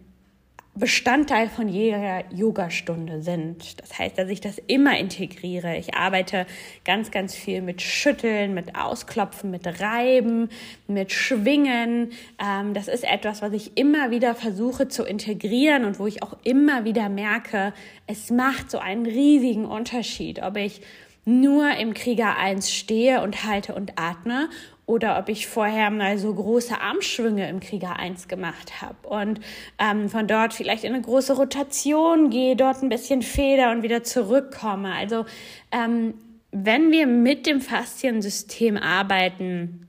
Bestandteil 0.76 1.48
von 1.48 1.68
jeder 1.68 2.24
Yogastunde 2.32 3.22
sind. 3.22 3.80
Das 3.80 3.96
heißt, 3.96 4.18
dass 4.18 4.28
ich 4.28 4.40
das 4.40 4.58
immer 4.66 4.98
integriere. 4.98 5.76
Ich 5.76 5.94
arbeite 5.94 6.46
ganz, 6.84 7.12
ganz 7.12 7.32
viel 7.32 7.62
mit 7.62 7.80
Schütteln, 7.80 8.54
mit 8.54 8.74
Ausklopfen, 8.74 9.52
mit 9.52 9.80
Reiben, 9.80 10.48
mit 10.88 11.12
Schwingen. 11.12 12.10
Ähm, 12.42 12.74
das 12.74 12.88
ist 12.88 13.04
etwas, 13.04 13.40
was 13.40 13.52
ich 13.52 13.76
immer 13.76 14.10
wieder 14.10 14.34
versuche 14.34 14.88
zu 14.88 15.04
integrieren 15.04 15.84
und 15.84 16.00
wo 16.00 16.08
ich 16.08 16.24
auch 16.24 16.36
immer 16.42 16.84
wieder 16.84 17.08
merke, 17.08 17.72
es 18.08 18.30
macht 18.30 18.70
so 18.70 18.78
einen 18.78 19.06
riesigen 19.06 19.66
Unterschied, 19.66 20.42
ob 20.42 20.56
ich 20.56 20.80
nur 21.24 21.70
im 21.76 21.94
Krieger 21.94 22.36
1 22.36 22.70
stehe 22.70 23.22
und 23.22 23.44
halte 23.44 23.74
und 23.74 23.92
atme 23.96 24.48
oder 24.86 25.18
ob 25.18 25.28
ich 25.28 25.46
vorher 25.46 25.90
mal 25.90 26.18
so 26.18 26.32
große 26.32 26.80
Armschwünge 26.80 27.48
im 27.48 27.60
Krieger 27.60 27.98
1 27.98 28.28
gemacht 28.28 28.82
habe 28.82 29.08
und 29.08 29.40
ähm, 29.78 30.08
von 30.08 30.26
dort 30.26 30.52
vielleicht 30.52 30.84
in 30.84 30.92
eine 30.92 31.02
große 31.02 31.34
Rotation 31.34 32.30
gehe, 32.30 32.56
dort 32.56 32.82
ein 32.82 32.88
bisschen 32.88 33.22
Feder 33.22 33.70
und 33.70 33.82
wieder 33.82 34.02
zurückkomme. 34.02 34.92
Also 34.92 35.24
ähm, 35.72 36.14
wenn 36.50 36.92
wir 36.92 37.06
mit 37.06 37.46
dem 37.46 37.60
Fasziensystem 37.60 38.76
arbeiten, 38.76 39.88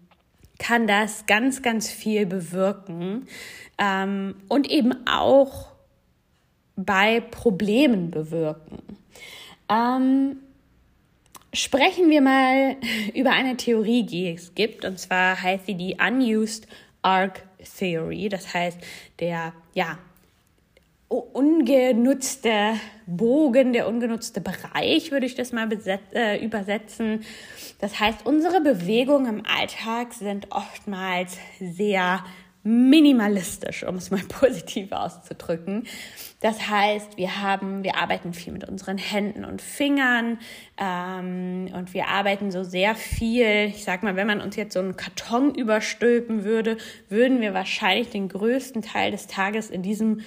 kann 0.57 0.87
das 0.87 1.25
ganz, 1.25 1.61
ganz 1.61 1.89
viel 1.89 2.25
bewirken 2.25 3.27
ähm, 3.77 4.35
und 4.47 4.69
eben 4.71 5.05
auch 5.07 5.73
bei 6.75 7.19
Problemen 7.19 8.11
bewirken. 8.11 8.81
Ähm, 9.69 10.37
Sprechen 11.55 12.09
wir 12.09 12.21
mal 12.21 12.75
über 13.13 13.31
eine 13.31 13.55
Theorie, 13.55 14.03
die 14.03 14.29
es 14.29 14.53
gibt, 14.55 14.83
und 14.83 14.99
zwar 14.99 15.41
heißt 15.41 15.65
sie 15.65 15.75
die 15.75 15.95
Unused 16.05 16.67
Arc 17.01 17.43
Theory. 17.79 18.27
Das 18.29 18.53
heißt, 18.53 18.77
der, 19.19 19.53
ja, 19.73 19.97
ungenutzte 21.07 22.73
Bogen, 23.05 23.71
der 23.71 23.87
ungenutzte 23.87 24.41
Bereich, 24.41 25.11
würde 25.11 25.25
ich 25.25 25.35
das 25.35 25.53
mal 25.53 25.69
äh, 26.13 26.43
übersetzen. 26.43 27.23
Das 27.79 27.99
heißt, 28.01 28.25
unsere 28.25 28.59
Bewegungen 28.59 29.39
im 29.39 29.45
Alltag 29.45 30.13
sind 30.13 30.51
oftmals 30.51 31.37
sehr 31.59 32.25
minimalistisch, 32.65 33.83
um 33.83 33.95
es 33.95 34.09
mal 34.09 34.21
positiv 34.27 34.91
auszudrücken. 34.91 35.83
Das 36.41 36.67
heißt, 36.69 37.17
wir 37.17 37.41
haben, 37.41 37.83
wir 37.83 37.95
arbeiten 37.95 38.33
viel 38.33 38.51
mit 38.51 38.67
unseren 38.67 38.97
Händen 38.97 39.45
und 39.45 39.61
Fingern 39.61 40.39
ähm, 40.77 41.69
und 41.73 41.93
wir 41.93 42.07
arbeiten 42.07 42.51
so 42.51 42.63
sehr 42.63 42.95
viel. 42.95 43.67
Ich 43.67 43.83
sag 43.83 44.03
mal, 44.03 44.15
wenn 44.15 44.27
man 44.27 44.41
uns 44.41 44.55
jetzt 44.55 44.73
so 44.73 44.79
einen 44.79 44.97
Karton 44.97 45.53
überstülpen 45.53 46.43
würde, 46.43 46.77
würden 47.07 47.39
wir 47.39 47.53
wahrscheinlich 47.53 48.09
den 48.09 48.29
größten 48.29 48.81
Teil 48.81 49.11
des 49.11 49.27
Tages 49.27 49.69
in 49.69 49.83
diesem 49.83 50.21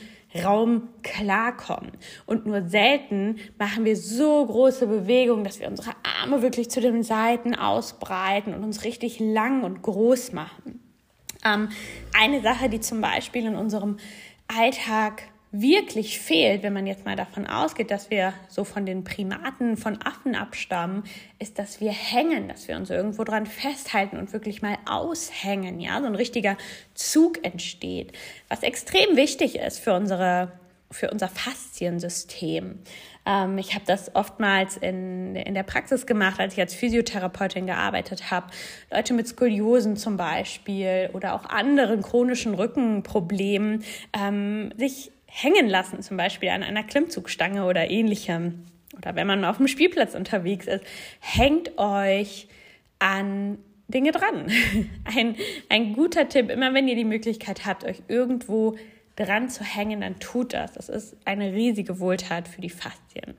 Raum 0.44 0.88
klarkommen. 1.02 1.92
Und 2.26 2.46
nur 2.46 2.68
selten 2.68 3.36
machen 3.58 3.84
wir 3.84 3.96
so 3.96 4.44
große 4.44 4.86
Bewegungen, 4.86 5.42
dass 5.42 5.58
wir 5.58 5.68
unsere 5.68 5.92
Arme 6.20 6.42
wirklich 6.42 6.70
zu 6.70 6.80
den 6.80 7.02
Seiten 7.02 7.54
ausbreiten 7.54 8.54
und 8.54 8.62
uns 8.62 8.84
richtig 8.84 9.18
lang 9.20 9.64
und 9.64 9.82
groß 9.82 10.32
machen. 10.32 10.67
Ähm, 11.48 11.68
eine 12.12 12.40
Sache, 12.42 12.68
die 12.68 12.80
zum 12.80 13.00
Beispiel 13.00 13.46
in 13.46 13.56
unserem 13.56 13.98
Alltag 14.48 15.22
wirklich 15.50 16.18
fehlt, 16.20 16.62
wenn 16.62 16.74
man 16.74 16.86
jetzt 16.86 17.06
mal 17.06 17.16
davon 17.16 17.46
ausgeht, 17.46 17.90
dass 17.90 18.10
wir 18.10 18.34
so 18.48 18.64
von 18.64 18.84
den 18.84 19.02
Primaten, 19.02 19.78
von 19.78 19.98
Affen 20.02 20.34
abstammen, 20.34 21.04
ist, 21.38 21.58
dass 21.58 21.80
wir 21.80 21.90
hängen, 21.90 22.48
dass 22.48 22.68
wir 22.68 22.76
uns 22.76 22.90
irgendwo 22.90 23.24
dran 23.24 23.46
festhalten 23.46 24.18
und 24.18 24.32
wirklich 24.34 24.60
mal 24.60 24.76
aushängen, 24.84 25.80
ja, 25.80 26.00
so 26.00 26.06
ein 26.06 26.14
richtiger 26.14 26.58
Zug 26.94 27.44
entsteht, 27.44 28.12
was 28.48 28.62
extrem 28.62 29.16
wichtig 29.16 29.56
ist 29.56 29.78
für 29.78 29.94
unsere 29.94 30.52
für 30.90 31.10
unser 31.10 31.28
Fasziensystem. 31.28 32.78
Ähm, 33.26 33.58
ich 33.58 33.74
habe 33.74 33.84
das 33.86 34.14
oftmals 34.14 34.76
in, 34.76 35.36
in 35.36 35.54
der 35.54 35.62
Praxis 35.62 36.06
gemacht, 36.06 36.40
als 36.40 36.54
ich 36.54 36.60
als 36.60 36.74
Physiotherapeutin 36.74 37.66
gearbeitet 37.66 38.30
habe. 38.30 38.46
Leute 38.90 39.14
mit 39.14 39.28
Skoliosen 39.28 39.96
zum 39.96 40.16
Beispiel 40.16 41.10
oder 41.12 41.34
auch 41.34 41.44
anderen 41.44 42.02
chronischen 42.02 42.54
Rückenproblemen 42.54 43.84
ähm, 44.18 44.72
sich 44.76 45.10
hängen 45.26 45.68
lassen, 45.68 46.02
zum 46.02 46.16
Beispiel 46.16 46.48
an 46.48 46.62
einer 46.62 46.82
Klimmzugstange 46.82 47.66
oder 47.66 47.90
ähnlichem. 47.90 48.64
Oder 48.96 49.14
wenn 49.14 49.26
man 49.26 49.44
auf 49.44 49.58
dem 49.58 49.68
Spielplatz 49.68 50.14
unterwegs 50.14 50.66
ist, 50.66 50.82
hängt 51.20 51.78
euch 51.78 52.48
an 52.98 53.58
Dinge 53.88 54.12
dran. 54.12 54.50
Ein, 55.04 55.36
ein 55.70 55.94
guter 55.94 56.28
Tipp, 56.28 56.50
immer 56.50 56.74
wenn 56.74 56.88
ihr 56.88 56.96
die 56.96 57.06
Möglichkeit 57.06 57.64
habt, 57.64 57.84
euch 57.84 58.02
irgendwo 58.08 58.76
dran 59.18 59.50
zu 59.50 59.64
hängen, 59.64 60.00
dann 60.00 60.18
tut 60.20 60.54
das. 60.54 60.72
Das 60.72 60.88
ist 60.88 61.16
eine 61.24 61.52
riesige 61.52 61.98
Wohltat 61.98 62.48
für 62.48 62.60
die 62.60 62.70
Faszien. 62.70 63.34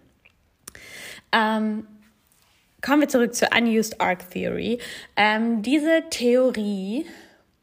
Ähm, 1.32 1.88
kommen 2.82 3.02
wir 3.02 3.08
zurück 3.08 3.34
zur 3.34 3.50
Unused 3.56 4.02
Arc 4.02 4.30
Theory. 4.30 4.80
Ähm, 5.16 5.62
diese 5.62 6.04
Theorie 6.10 7.06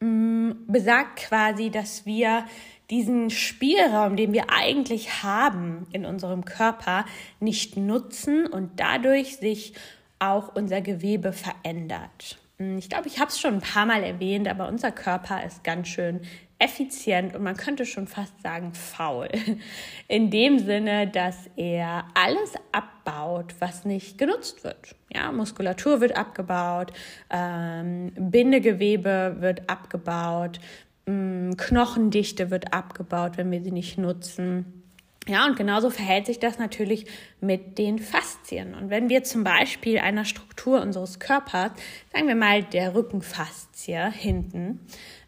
mh, 0.01 0.09
mm, 0.09 0.67
besagt 0.67 1.17
quasi, 1.17 1.71
dass 1.71 2.07
wir 2.07 2.47
diesen 2.91 3.31
Spielraum, 3.31 4.17
den 4.17 4.33
wir 4.33 4.45
eigentlich 4.49 5.23
haben 5.23 5.87
in 5.93 6.07
unserem 6.07 6.45
Körper, 6.45 7.05
nicht 7.41 7.77
nutzen 7.77 8.47
und 8.47 8.71
dadurch 8.77 9.37
sich 9.39 9.75
auch 10.19 10.55
unser 10.55 10.81
Gewebe 10.81 11.33
verändert. 11.33 12.39
Mm, 12.59 12.79
ich 12.79 12.89
glaube, 12.89 13.09
ich 13.09 13.19
habe 13.19 13.31
es 13.31 13.41
schon 13.41 13.55
ein 13.55 13.61
paar 13.61 13.87
Mal 13.87 14.03
erwähnt, 14.03 14.49
aber 14.49 14.69
unser 14.69 14.93
Körper 14.93 15.45
ist 15.45 15.65
ganz 15.65 15.89
schön 15.89 16.21
effizient 16.59 17.35
und 17.35 17.43
man 17.43 17.57
könnte 17.57 17.85
schon 17.85 18.07
fast 18.07 18.41
sagen 18.43 18.73
faul. 18.73 19.29
In 20.09 20.31
dem 20.31 20.59
Sinne, 20.59 21.07
dass 21.07 21.51
er 21.57 22.05
alles 22.15 22.55
abbaut, 22.73 23.55
was 23.59 23.85
nicht 23.85 24.17
genutzt 24.17 24.65
wird. 24.65 24.95
Ja, 25.13 25.31
Muskulatur 25.33 26.01
wird 26.01 26.17
abgebaut, 26.17 26.93
ähm, 27.31 28.13
Bindegewebe 28.17 29.37
wird 29.41 29.69
abgebaut, 29.69 30.59
ähm, 31.07 31.57
Knochendichte 31.57 32.51
wird 32.51 32.73
abgebaut, 32.73 33.37
wenn 33.37 33.51
wir 33.51 33.63
sie 33.63 33.73
nicht 33.73 33.99
nutzen. 33.99 34.83
Ja, 35.29 35.45
und 35.45 35.57
genauso 35.57 35.91
verhält 35.91 36.27
sich 36.27 36.39
das 36.39 36.59
natürlich 36.59 37.07
mit 37.41 37.79
den 37.79 37.99
Faszien. 37.99 38.75
Und 38.75 38.91
wenn 38.91 39.09
wir 39.09 39.25
zum 39.25 39.43
Beispiel 39.43 39.99
einer 39.99 40.25
Struktur 40.25 40.81
unseres 40.81 41.19
Körpers, 41.19 41.73
sagen 42.13 42.29
wir 42.29 42.37
mal 42.37 42.63
der 42.63 42.95
Rückenfaszie 42.95 44.09
hinten, 44.13 44.87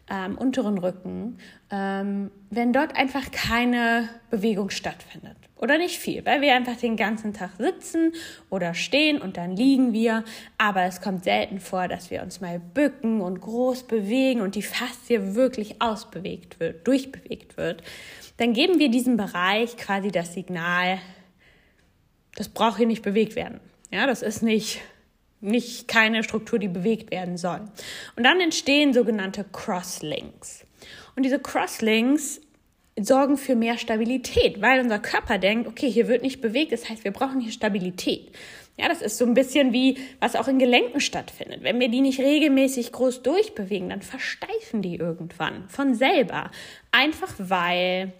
ähm, 0.09 0.37
unteren 0.37 0.77
Rücken, 0.77 1.37
ähm, 1.71 2.31
wenn 2.49 2.73
dort 2.73 2.95
einfach 2.95 3.31
keine 3.31 4.09
Bewegung 4.29 4.69
stattfindet. 4.69 5.37
Oder 5.55 5.77
nicht 5.77 5.99
viel, 5.99 6.25
weil 6.25 6.39
wir 6.39 6.55
einfach 6.55 6.77
den 6.77 6.95
ganzen 6.95 7.33
Tag 7.33 7.51
sitzen 7.57 8.13
oder 8.49 8.73
stehen 8.73 9.21
und 9.21 9.35
dann 9.35 9.57
liegen 9.57 9.91
wir. 9.91 10.23
Aber 10.57 10.83
es 10.83 11.01
kommt 11.01 11.25
selten 11.25 11.59
vor, 11.59 11.89
dass 11.89 12.09
wir 12.11 12.23
uns 12.23 12.39
mal 12.39 12.59
bücken 12.59 13.19
und 13.19 13.41
groß 13.41 13.83
bewegen 13.83 14.39
und 14.39 14.55
die 14.55 14.61
Faszie 14.61 15.35
wirklich 15.35 15.81
ausbewegt 15.81 16.61
wird, 16.61 16.87
durchbewegt 16.87 17.57
wird. 17.57 17.83
Dann 18.37 18.53
geben 18.53 18.79
wir 18.79 18.89
diesem 18.89 19.17
Bereich 19.17 19.75
quasi 19.75 20.11
das 20.11 20.33
Signal, 20.33 20.99
das 22.35 22.47
braucht 22.47 22.77
hier 22.77 22.87
nicht 22.87 23.03
bewegt 23.03 23.35
werden. 23.35 23.59
Ja, 23.91 24.07
das 24.07 24.21
ist 24.21 24.41
nicht 24.41 24.79
nicht 25.41 25.87
keine 25.87 26.23
Struktur, 26.23 26.59
die 26.59 26.67
bewegt 26.67 27.11
werden 27.11 27.37
soll. 27.37 27.61
Und 28.15 28.23
dann 28.23 28.39
entstehen 28.41 28.93
sogenannte 28.93 29.45
Crosslinks. 29.51 30.65
Und 31.15 31.23
diese 31.23 31.39
Crosslinks 31.39 32.41
sorgen 32.99 33.37
für 33.37 33.55
mehr 33.55 33.77
Stabilität, 33.77 34.61
weil 34.61 34.81
unser 34.81 34.99
Körper 34.99 35.37
denkt, 35.37 35.67
okay, 35.67 35.89
hier 35.89 36.07
wird 36.07 36.21
nicht 36.21 36.41
bewegt, 36.41 36.71
das 36.71 36.89
heißt, 36.89 37.03
wir 37.03 37.11
brauchen 37.11 37.39
hier 37.39 37.51
Stabilität. 37.51 38.31
Ja, 38.77 38.87
das 38.87 39.01
ist 39.01 39.17
so 39.17 39.25
ein 39.25 39.33
bisschen 39.33 39.73
wie, 39.73 39.97
was 40.21 40.37
auch 40.37 40.47
in 40.47 40.57
Gelenken 40.57 41.01
stattfindet. 41.01 41.63
Wenn 41.63 41.79
wir 41.81 41.89
die 41.89 41.99
nicht 41.99 42.19
regelmäßig 42.19 42.93
groß 42.93 43.23
durchbewegen, 43.23 43.89
dann 43.89 44.01
versteifen 44.01 44.81
die 44.81 44.95
irgendwann 44.95 45.67
von 45.67 45.95
selber. 45.95 46.49
Einfach 46.91 47.33
weil 47.37 48.13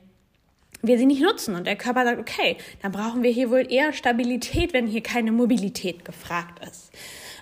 wir 0.81 0.97
sie 0.97 1.05
nicht 1.05 1.21
nutzen 1.21 1.55
und 1.55 1.67
der 1.67 1.75
Körper 1.75 2.03
sagt, 2.03 2.19
okay, 2.19 2.57
dann 2.81 2.91
brauchen 2.91 3.23
wir 3.23 3.31
hier 3.31 3.49
wohl 3.49 3.71
eher 3.71 3.93
Stabilität, 3.93 4.73
wenn 4.73 4.87
hier 4.87 5.03
keine 5.03 5.31
Mobilität 5.31 6.05
gefragt 6.05 6.65
ist. 6.65 6.91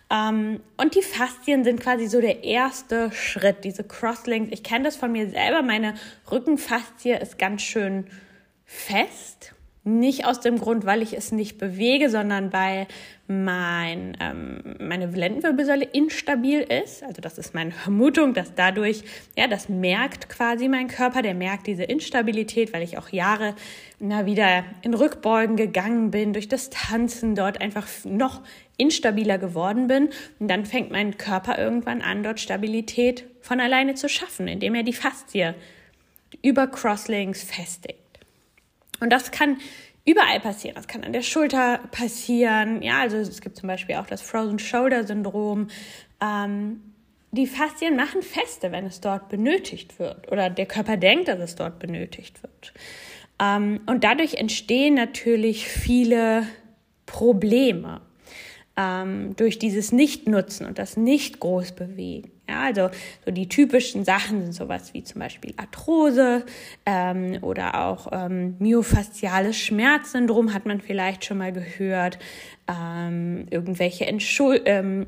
Ähm, 0.10 0.62
und 0.78 0.96
die 0.96 1.02
Faszien 1.02 1.64
sind 1.64 1.82
quasi 1.82 2.08
so 2.08 2.22
der 2.22 2.44
erste 2.44 3.12
Schritt, 3.12 3.64
diese 3.64 3.84
Crosslinks. 3.84 4.52
Ich 4.52 4.64
kenne 4.64 4.86
das 4.86 4.96
von 4.96 5.12
mir 5.12 5.30
selber, 5.30 5.62
meine 5.62 5.96
Rückenfaszie 6.32 7.20
ist 7.20 7.38
ganz 7.38 7.62
schön 7.62 8.08
fest 8.66 9.54
nicht 9.88 10.26
aus 10.26 10.40
dem 10.42 10.60
Grund, 10.60 10.86
weil 10.86 11.02
ich 11.02 11.16
es 11.16 11.32
nicht 11.32 11.58
bewege, 11.58 12.10
sondern 12.10 12.52
weil 12.52 12.88
mein, 13.28 14.16
ähm, 14.20 14.76
meine 14.80 15.08
Lendenwirbelsäule 15.08 15.86
instabil 15.86 16.62
ist. 16.62 17.04
Also 17.04 17.22
das 17.22 17.38
ist 17.38 17.54
meine 17.54 17.72
Vermutung, 17.72 18.34
dass 18.34 18.54
dadurch, 18.54 19.04
ja, 19.38 19.48
das 19.48 19.70
merkt 19.70 20.30
quasi 20.30 20.68
mein 20.68 20.88
Körper, 20.88 21.22
der 21.22 21.34
merkt 21.34 21.68
diese 21.68 21.84
Instabilität, 21.84 22.74
weil 22.74 22.84
ich 22.84 22.98
auch 22.98 23.10
Jahre 23.10 23.56
na, 24.00 24.26
wieder 24.26 24.64
in 24.82 24.94
Rückbeugen 24.94 25.56
gegangen 25.56 26.12
bin, 26.12 26.34
durch 26.34 26.48
das 26.48 26.70
Tanzen 26.70 27.36
dort 27.36 27.62
einfach 27.62 27.88
noch 28.04 28.42
instabiler 28.78 29.38
geworden 29.38 29.88
bin. 29.88 30.10
Und 30.40 30.50
dann 30.50 30.66
fängt 30.66 30.92
mein 30.92 31.18
Körper 31.18 31.58
irgendwann 31.58 32.02
an, 32.02 32.24
dort 32.24 32.40
Stabilität 32.40 33.26
von 33.42 33.60
alleine 33.60 33.96
zu 33.96 34.08
schaffen, 34.08 34.48
indem 34.48 34.76
er 34.76 34.84
die 34.84 34.94
Faszie 34.94 35.54
über 36.42 36.68
Crosslinks 36.68 37.44
festigt. 37.44 38.07
Und 39.00 39.12
das 39.12 39.32
kann 39.32 39.58
überall 40.06 40.40
passieren. 40.40 40.76
Das 40.76 40.88
kann 40.88 41.04
an 41.04 41.14
der 41.14 41.22
Schulter 41.22 41.80
passieren. 41.92 42.82
Ja, 42.82 43.02
also 43.02 43.18
es 43.18 43.42
gibt 43.42 43.58
zum 43.58 43.68
Beispiel 43.68 43.96
auch 43.96 44.08
das 44.08 44.22
Frozen 44.22 44.60
Shoulder 44.60 45.06
Syndrom. 45.06 45.68
Ähm, 46.22 46.82
die 47.32 47.46
Faszien 47.46 47.96
machen 47.98 48.22
feste, 48.22 48.72
wenn 48.72 48.86
es 48.86 49.02
dort 49.02 49.30
benötigt 49.30 50.00
wird 50.00 50.32
oder 50.32 50.50
der 50.50 50.66
Körper 50.66 50.98
denkt, 50.98 51.28
dass 51.28 51.40
es 51.40 51.56
dort 51.56 51.78
benötigt 51.78 52.42
wird. 52.42 52.74
Ähm, 53.40 53.82
und 53.86 54.04
dadurch 54.04 54.36
entstehen 54.36 54.96
natürlich 54.96 55.68
viele 55.68 56.48
Probleme 57.06 58.02
ähm, 58.78 59.36
durch 59.36 59.60
dieses 59.60 59.92
Nicht-Nutzen 59.92 60.66
und 60.66 60.80
das 60.80 60.96
Nicht-Groß-Bewegen. 60.96 62.32
Ja, 62.50 62.62
also 62.62 62.90
so 63.26 63.32
die 63.32 63.50
typischen 63.50 64.06
Sachen 64.06 64.42
sind 64.42 64.54
sowas 64.54 64.94
wie 64.94 65.04
zum 65.04 65.20
Beispiel 65.20 65.54
Arthrose 65.58 66.46
ähm, 66.86 67.40
oder 67.42 67.86
auch 67.86 68.08
ähm, 68.12 68.56
myofasziales 68.60 69.58
Schmerzsyndrom 69.58 70.54
hat 70.54 70.66
man 70.66 70.80
vielleicht 70.80 71.26
schon 71.26 71.40
mal 71.40 71.52
gehört. 71.52 72.20
Ähm, 72.70 73.48
irgendwelche 73.50 74.06
Entschuld 74.06 74.62
ähm, 74.66 75.08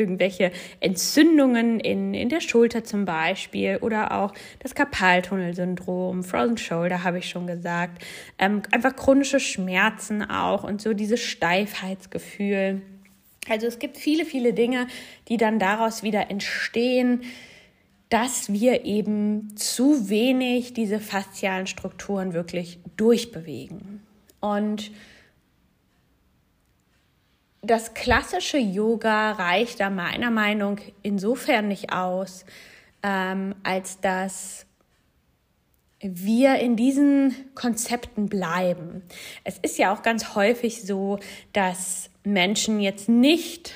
irgendwelche 0.00 0.50
Entzündungen 0.80 1.78
in, 1.78 2.14
in 2.14 2.28
der 2.28 2.40
Schulter 2.40 2.84
zum 2.84 3.04
Beispiel 3.04 3.78
oder 3.82 4.12
auch 4.12 4.32
das 4.60 4.74
Karpaltunnelsyndrom, 4.74 6.24
Frozen 6.24 6.56
Shoulder 6.56 7.04
habe 7.04 7.18
ich 7.18 7.28
schon 7.28 7.46
gesagt, 7.46 8.02
ähm, 8.38 8.62
einfach 8.72 8.96
chronische 8.96 9.40
Schmerzen 9.40 10.22
auch 10.28 10.64
und 10.64 10.80
so 10.80 10.94
dieses 10.94 11.20
Steifheitsgefühl. 11.20 12.82
Also 13.48 13.66
es 13.66 13.78
gibt 13.78 13.96
viele, 13.96 14.24
viele 14.24 14.52
Dinge, 14.52 14.86
die 15.28 15.36
dann 15.36 15.58
daraus 15.58 16.02
wieder 16.02 16.30
entstehen, 16.30 17.22
dass 18.10 18.52
wir 18.52 18.84
eben 18.84 19.56
zu 19.56 20.08
wenig 20.08 20.74
diese 20.74 20.98
faszialen 21.00 21.66
Strukturen 21.66 22.32
wirklich 22.32 22.80
durchbewegen. 22.96 24.02
Und 24.40 24.90
das 27.62 27.94
klassische 27.94 28.58
Yoga 28.58 29.32
reicht 29.32 29.80
da 29.80 29.90
meiner 29.90 30.30
Meinung 30.30 30.78
insofern 31.02 31.68
nicht 31.68 31.92
aus, 31.92 32.44
ähm, 33.02 33.54
als 33.62 34.00
dass 34.00 34.66
wir 36.00 36.56
in 36.56 36.76
diesen 36.76 37.34
Konzepten 37.54 38.28
bleiben. 38.28 39.02
Es 39.44 39.58
ist 39.58 39.78
ja 39.78 39.94
auch 39.94 40.02
ganz 40.02 40.34
häufig 40.34 40.82
so, 40.82 41.18
dass 41.52 42.09
Menschen 42.24 42.80
jetzt 42.80 43.08
nicht 43.08 43.74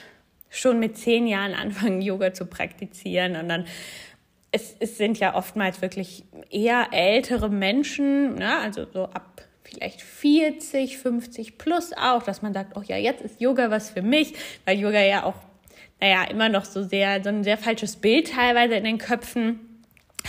schon 0.50 0.78
mit 0.78 0.96
zehn 0.96 1.26
Jahren 1.26 1.54
anfangen, 1.54 2.00
Yoga 2.02 2.32
zu 2.32 2.46
praktizieren 2.46 3.36
und 3.36 3.48
dann 3.48 3.66
es, 4.52 4.76
es 4.78 4.96
sind 4.98 5.18
ja 5.18 5.34
oftmals 5.34 5.82
wirklich 5.82 6.24
eher 6.48 6.88
ältere 6.92 7.48
Menschen, 7.48 8.36
ne? 8.36 8.58
also 8.58 8.86
so 8.92 9.06
ab 9.06 9.42
vielleicht 9.64 10.00
40, 10.02 10.98
50 10.98 11.58
plus 11.58 11.92
auch, 11.92 12.22
dass 12.22 12.42
man 12.42 12.54
sagt, 12.54 12.76
oh 12.76 12.82
ja, 12.82 12.96
jetzt 12.96 13.22
ist 13.22 13.40
Yoga 13.40 13.70
was 13.70 13.90
für 13.90 14.02
mich, 14.02 14.34
weil 14.64 14.78
Yoga 14.78 15.00
ja 15.00 15.24
auch, 15.24 15.34
naja, 16.00 16.24
immer 16.24 16.48
noch 16.48 16.64
so 16.64 16.84
sehr, 16.84 17.22
so 17.22 17.30
ein 17.30 17.42
sehr 17.42 17.58
falsches 17.58 17.96
Bild 17.96 18.30
teilweise 18.30 18.74
in 18.74 18.84
den 18.84 18.98
Köpfen 18.98 19.82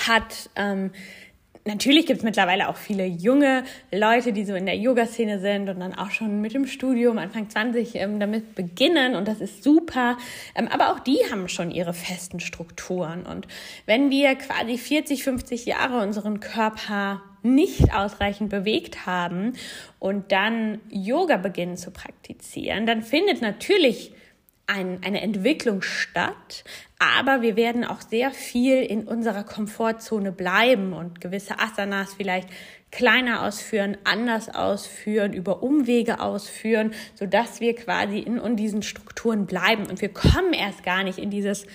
hat. 0.07 0.49
Ähm, 0.55 0.91
natürlich 1.65 2.05
gibt 2.05 2.19
es 2.19 2.23
mittlerweile 2.23 2.69
auch 2.69 2.77
viele 2.77 3.05
junge 3.05 3.63
Leute, 3.91 4.31
die 4.33 4.45
so 4.45 4.53
in 4.53 4.65
der 4.65 4.77
Yoga-Szene 4.77 5.39
sind 5.39 5.69
und 5.69 5.79
dann 5.79 5.95
auch 5.95 6.11
schon 6.11 6.39
mit 6.41 6.53
dem 6.53 6.67
Studium 6.67 7.17
Anfang 7.17 7.49
20 7.49 7.95
ähm, 7.95 8.19
damit 8.19 8.55
beginnen 8.55 9.15
und 9.15 9.27
das 9.27 9.41
ist 9.41 9.63
super. 9.63 10.17
Ähm, 10.55 10.67
aber 10.67 10.93
auch 10.93 10.99
die 10.99 11.17
haben 11.31 11.49
schon 11.49 11.71
ihre 11.71 11.93
festen 11.93 12.39
Strukturen. 12.39 13.25
Und 13.25 13.47
wenn 13.85 14.11
wir 14.11 14.35
quasi 14.35 14.77
40, 14.77 15.23
50 15.23 15.65
Jahre 15.65 16.01
unseren 16.01 16.39
Körper 16.39 17.21
nicht 17.41 17.93
ausreichend 17.93 18.49
bewegt 18.49 19.05
haben 19.05 19.53
und 19.99 20.31
dann 20.31 20.81
Yoga 20.89 21.37
beginnen 21.37 21.77
zu 21.77 21.91
praktizieren, 21.91 22.85
dann 22.85 23.03
findet 23.03 23.41
natürlich 23.41 24.14
ein, 24.67 24.99
eine 25.03 25.21
Entwicklung 25.21 25.81
statt, 25.81 26.63
aber 26.97 27.41
wir 27.41 27.55
werden 27.55 27.83
auch 27.83 28.01
sehr 28.01 28.31
viel 28.31 28.81
in 28.81 29.07
unserer 29.07 29.43
Komfortzone 29.43 30.31
bleiben 30.31 30.93
und 30.93 31.21
gewisse 31.21 31.59
Asanas 31.59 32.13
vielleicht 32.15 32.49
kleiner 32.91 33.43
ausführen, 33.43 33.97
anders 34.05 34.53
ausführen, 34.53 35.33
über 35.33 35.61
Umwege 35.61 36.19
ausführen, 36.19 36.93
so 37.13 37.25
dass 37.25 37.59
wir 37.59 37.75
quasi 37.75 38.19
in, 38.19 38.37
in 38.37 38.55
diesen 38.55 38.83
Strukturen 38.83 39.45
bleiben 39.45 39.85
und 39.87 40.01
wir 40.01 40.09
kommen 40.09 40.53
erst 40.53 40.83
gar 40.83 41.03
nicht 41.03 41.17
in 41.17 41.29
dieses 41.29 41.65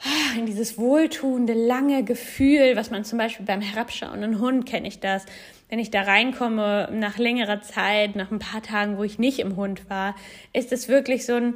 ah, 0.00 0.38
in 0.38 0.46
dieses 0.46 0.78
wohltuende, 0.78 1.54
lange 1.54 2.02
Gefühl, 2.02 2.74
was 2.74 2.90
man 2.90 3.04
zum 3.04 3.18
Beispiel 3.18 3.46
beim 3.46 3.60
herabschauenden 3.60 4.40
Hund 4.40 4.66
kenne 4.66 4.88
ich 4.88 4.98
das. 4.98 5.24
Wenn 5.68 5.78
ich 5.78 5.90
da 5.90 6.02
reinkomme 6.02 6.90
nach 6.92 7.16
längerer 7.18 7.62
Zeit, 7.62 8.16
nach 8.16 8.30
ein 8.30 8.40
paar 8.40 8.62
Tagen, 8.62 8.98
wo 8.98 9.04
ich 9.04 9.18
nicht 9.18 9.38
im 9.38 9.56
Hund 9.56 9.88
war, 9.88 10.16
ist 10.52 10.72
es 10.72 10.88
wirklich 10.88 11.24
so 11.24 11.36
ein, 11.36 11.54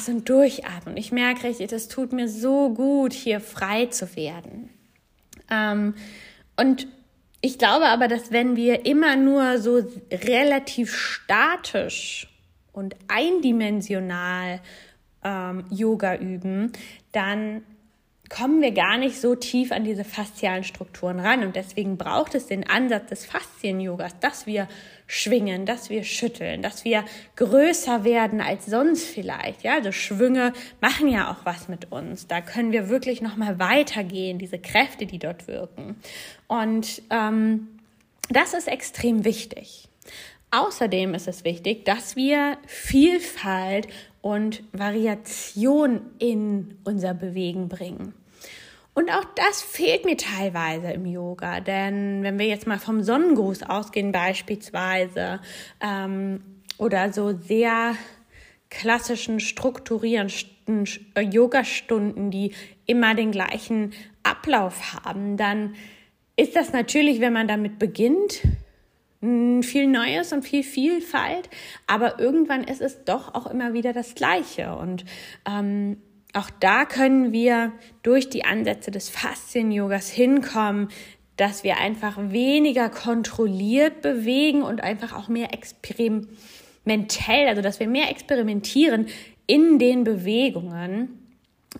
so 0.00 0.12
ein 0.12 0.24
Durchatmen. 0.24 0.96
Ich 0.96 1.12
merke 1.12 1.44
richtig, 1.44 1.70
das 1.70 1.88
tut 1.88 2.12
mir 2.12 2.28
so 2.28 2.72
gut, 2.72 3.12
hier 3.12 3.40
frei 3.40 3.86
zu 3.86 4.16
werden. 4.16 4.70
Ähm, 5.50 5.94
und 6.56 6.86
ich 7.40 7.58
glaube 7.58 7.86
aber, 7.86 8.08
dass 8.08 8.32
wenn 8.32 8.56
wir 8.56 8.86
immer 8.86 9.16
nur 9.16 9.58
so 9.58 9.80
relativ 10.10 10.94
statisch 10.94 12.28
und 12.72 12.96
eindimensional 13.08 14.60
ähm, 15.22 15.64
Yoga 15.70 16.16
üben, 16.16 16.72
dann 17.12 17.62
kommen 18.28 18.60
wir 18.60 18.72
gar 18.72 18.98
nicht 18.98 19.20
so 19.20 19.34
tief 19.34 19.72
an 19.72 19.84
diese 19.84 20.04
faszialen 20.04 20.64
Strukturen 20.64 21.20
ran. 21.20 21.42
Und 21.42 21.56
deswegen 21.56 21.96
braucht 21.96 22.34
es 22.34 22.46
den 22.46 22.68
Ansatz 22.68 23.08
des 23.08 23.26
Faszien-Yogas, 23.26 24.18
dass 24.20 24.46
wir 24.46 24.68
schwingen, 25.06 25.64
dass 25.64 25.88
wir 25.88 26.04
schütteln, 26.04 26.60
dass 26.60 26.84
wir 26.84 27.04
größer 27.36 28.04
werden 28.04 28.40
als 28.40 28.66
sonst 28.66 29.04
vielleicht. 29.04 29.62
Ja, 29.62 29.74
also 29.74 29.92
Schwünge 29.92 30.52
machen 30.80 31.08
ja 31.08 31.30
auch 31.30 31.46
was 31.46 31.68
mit 31.68 31.90
uns. 31.90 32.26
Da 32.26 32.40
können 32.40 32.72
wir 32.72 32.88
wirklich 32.90 33.22
nochmal 33.22 33.58
weitergehen, 33.58 34.38
diese 34.38 34.58
Kräfte, 34.58 35.06
die 35.06 35.18
dort 35.18 35.48
wirken. 35.48 35.96
Und 36.46 37.02
ähm, 37.10 37.68
das 38.28 38.52
ist 38.52 38.68
extrem 38.68 39.24
wichtig. 39.24 39.88
Außerdem 40.50 41.14
ist 41.14 41.28
es 41.28 41.44
wichtig, 41.44 41.84
dass 41.84 42.16
wir 42.16 42.56
Vielfalt 42.66 43.88
und 44.22 44.62
Variation 44.72 46.00
in 46.18 46.78
unser 46.84 47.14
Bewegen 47.14 47.68
bringen. 47.68 48.14
Und 48.94 49.10
auch 49.10 49.24
das 49.36 49.62
fehlt 49.62 50.04
mir 50.04 50.16
teilweise 50.16 50.90
im 50.90 51.06
Yoga, 51.06 51.60
denn 51.60 52.24
wenn 52.24 52.38
wir 52.38 52.46
jetzt 52.46 52.66
mal 52.66 52.80
vom 52.80 53.02
Sonnengruß 53.02 53.62
ausgehen 53.62 54.10
beispielsweise 54.10 55.38
ähm, 55.80 56.40
oder 56.78 57.12
so 57.12 57.32
sehr 57.38 57.94
klassischen 58.70 59.38
strukturierenden 59.38 60.86
Yoga-Stunden, 61.16 62.30
die 62.30 62.52
immer 62.86 63.14
den 63.14 63.30
gleichen 63.30 63.92
Ablauf 64.24 64.94
haben, 64.94 65.36
dann 65.36 65.76
ist 66.36 66.56
das 66.56 66.72
natürlich, 66.72 67.20
wenn 67.20 67.32
man 67.32 67.46
damit 67.46 67.78
beginnt, 67.78 68.42
viel 69.20 69.88
Neues 69.88 70.32
und 70.32 70.42
viel 70.42 70.62
Vielfalt, 70.62 71.50
aber 71.86 72.20
irgendwann 72.20 72.62
ist 72.62 72.80
es 72.80 73.04
doch 73.04 73.34
auch 73.34 73.46
immer 73.46 73.72
wieder 73.72 73.92
das 73.92 74.14
Gleiche. 74.14 74.76
Und 74.76 75.04
ähm, 75.48 75.96
auch 76.34 76.50
da 76.60 76.84
können 76.84 77.32
wir 77.32 77.72
durch 78.02 78.28
die 78.30 78.44
Ansätze 78.44 78.90
des 78.90 79.08
Faszien-Yogas 79.08 80.08
hinkommen, 80.08 80.88
dass 81.36 81.64
wir 81.64 81.78
einfach 81.78 82.16
weniger 82.18 82.90
kontrolliert 82.90 84.02
bewegen 84.02 84.62
und 84.62 84.82
einfach 84.82 85.16
auch 85.16 85.28
mehr 85.28 85.52
experimentell, 85.52 87.48
also 87.48 87.62
dass 87.62 87.80
wir 87.80 87.88
mehr 87.88 88.10
experimentieren 88.10 89.06
in 89.46 89.78
den 89.78 90.04
Bewegungen 90.04 91.27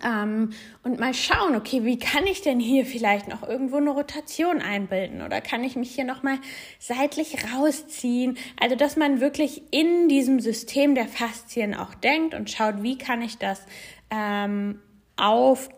ähm, 0.05 0.51
und 0.83 1.01
mal 1.01 1.15
schauen, 1.15 1.57
okay, 1.57 1.85
wie 1.85 1.99
kann 1.99 2.27
ich 2.27 2.43
denn 2.43 2.61
hier 2.61 2.85
vielleicht 2.85 3.29
noch 3.29 3.43
irgendwo 3.43 3.77
eine 3.77 3.91
Rotation 3.91 4.61
einbilden 4.61 5.23
oder 5.23 5.41
kann 5.41 5.65
ich 5.65 5.77
mich 5.77 5.95
hier 5.95 6.05
nochmal 6.05 6.39
seitlich 6.79 7.39
rausziehen? 7.55 8.37
Also, 8.61 8.77
dass 8.77 8.97
man 8.97 9.21
wirklich 9.21 9.63
in 9.71 10.09
diesem 10.09 10.41
System 10.41 10.95
der 10.95 11.09
Faszien 11.09 11.75
auch 11.75 11.95
denkt 11.95 12.35
und 12.35 12.51
schaut, 12.51 12.83
wie 12.83 12.99
kann 12.99 13.23
ich 13.23 13.39
das 13.39 13.63
ähm, 14.11 14.81
auf 15.17 15.69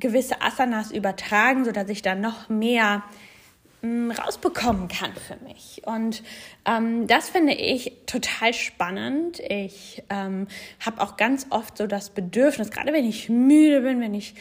gewisse 0.00 0.42
Asanas 0.42 0.90
übertragen, 0.90 1.64
sodass 1.64 1.88
ich 1.88 2.02
dann 2.02 2.20
noch 2.20 2.48
mehr 2.48 3.02
rausbekommen 3.84 4.88
kann 4.88 5.12
für 5.14 5.36
mich. 5.44 5.82
Und 5.84 6.22
ähm, 6.64 7.06
das 7.08 7.30
finde 7.30 7.54
ich 7.54 7.92
total 8.06 8.54
spannend. 8.54 9.40
Ich 9.40 10.02
ähm, 10.08 10.46
habe 10.80 11.00
auch 11.00 11.16
ganz 11.16 11.46
oft 11.50 11.76
so 11.76 11.86
das 11.86 12.10
Bedürfnis, 12.10 12.70
gerade 12.70 12.92
wenn 12.92 13.04
ich 13.04 13.28
müde 13.28 13.80
bin, 13.80 14.00
wenn 14.00 14.14
ich 14.14 14.34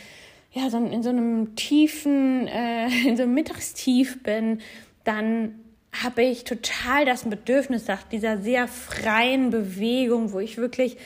ja 0.52 0.70
so 0.70 0.78
in 0.78 1.02
so 1.02 1.10
einem 1.10 1.56
tiefen, 1.56 2.48
äh, 2.48 2.88
in 3.08 3.18
so 3.18 3.24
einem 3.24 3.34
Mittagstief 3.34 4.22
bin, 4.22 4.62
dann 5.04 5.60
habe 5.92 6.24
ich 6.24 6.44
total 6.44 7.06
das 7.06 7.24
Bedürfnis 7.24 7.88
nach 7.88 8.04
dieser 8.04 8.38
sehr 8.38 8.68
freien 8.68 9.50
Bewegung, 9.50 10.32
wo 10.32 10.40
ich 10.40 10.58
wirklich 10.58 10.98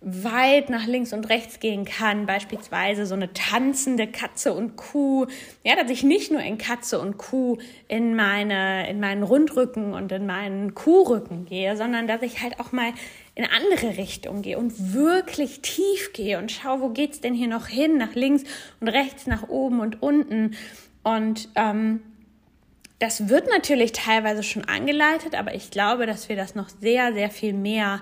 weit 0.00 0.68
nach 0.68 0.86
links 0.86 1.12
und 1.12 1.28
rechts 1.28 1.60
gehen 1.60 1.84
kann, 1.84 2.26
beispielsweise 2.26 3.06
so 3.06 3.14
eine 3.14 3.32
tanzende 3.32 4.06
Katze 4.06 4.52
und 4.52 4.76
Kuh, 4.76 5.26
ja, 5.62 5.76
dass 5.76 5.90
ich 5.90 6.02
nicht 6.02 6.30
nur 6.30 6.40
in 6.40 6.58
Katze 6.58 7.00
und 7.00 7.16
Kuh 7.16 7.58
in 7.88 8.14
meine, 8.14 8.88
in 8.88 9.00
meinen 9.00 9.22
Rundrücken 9.22 9.94
und 9.94 10.12
in 10.12 10.26
meinen 10.26 10.74
Kuhrücken 10.74 11.46
gehe, 11.46 11.76
sondern 11.76 12.06
dass 12.06 12.22
ich 12.22 12.42
halt 12.42 12.60
auch 12.60 12.72
mal 12.72 12.92
in 13.34 13.46
andere 13.46 13.96
Richtungen 13.96 14.42
gehe 14.42 14.58
und 14.58 14.94
wirklich 14.94 15.60
tief 15.60 16.12
gehe 16.12 16.38
und 16.38 16.52
schaue, 16.52 16.80
wo 16.80 16.88
geht's 16.90 17.20
denn 17.20 17.34
hier 17.34 17.48
noch 17.48 17.66
hin, 17.66 17.96
nach 17.96 18.14
links 18.14 18.44
und 18.80 18.88
rechts, 18.88 19.26
nach 19.26 19.48
oben 19.48 19.80
und 19.80 20.02
unten. 20.02 20.54
Und 21.02 21.48
ähm, 21.56 22.00
das 22.98 23.28
wird 23.28 23.48
natürlich 23.48 23.92
teilweise 23.92 24.42
schon 24.42 24.64
angeleitet, 24.64 25.34
aber 25.34 25.54
ich 25.54 25.70
glaube, 25.70 26.06
dass 26.06 26.28
wir 26.28 26.36
das 26.36 26.54
noch 26.54 26.68
sehr, 26.68 27.12
sehr 27.12 27.30
viel 27.30 27.52
mehr 27.52 28.00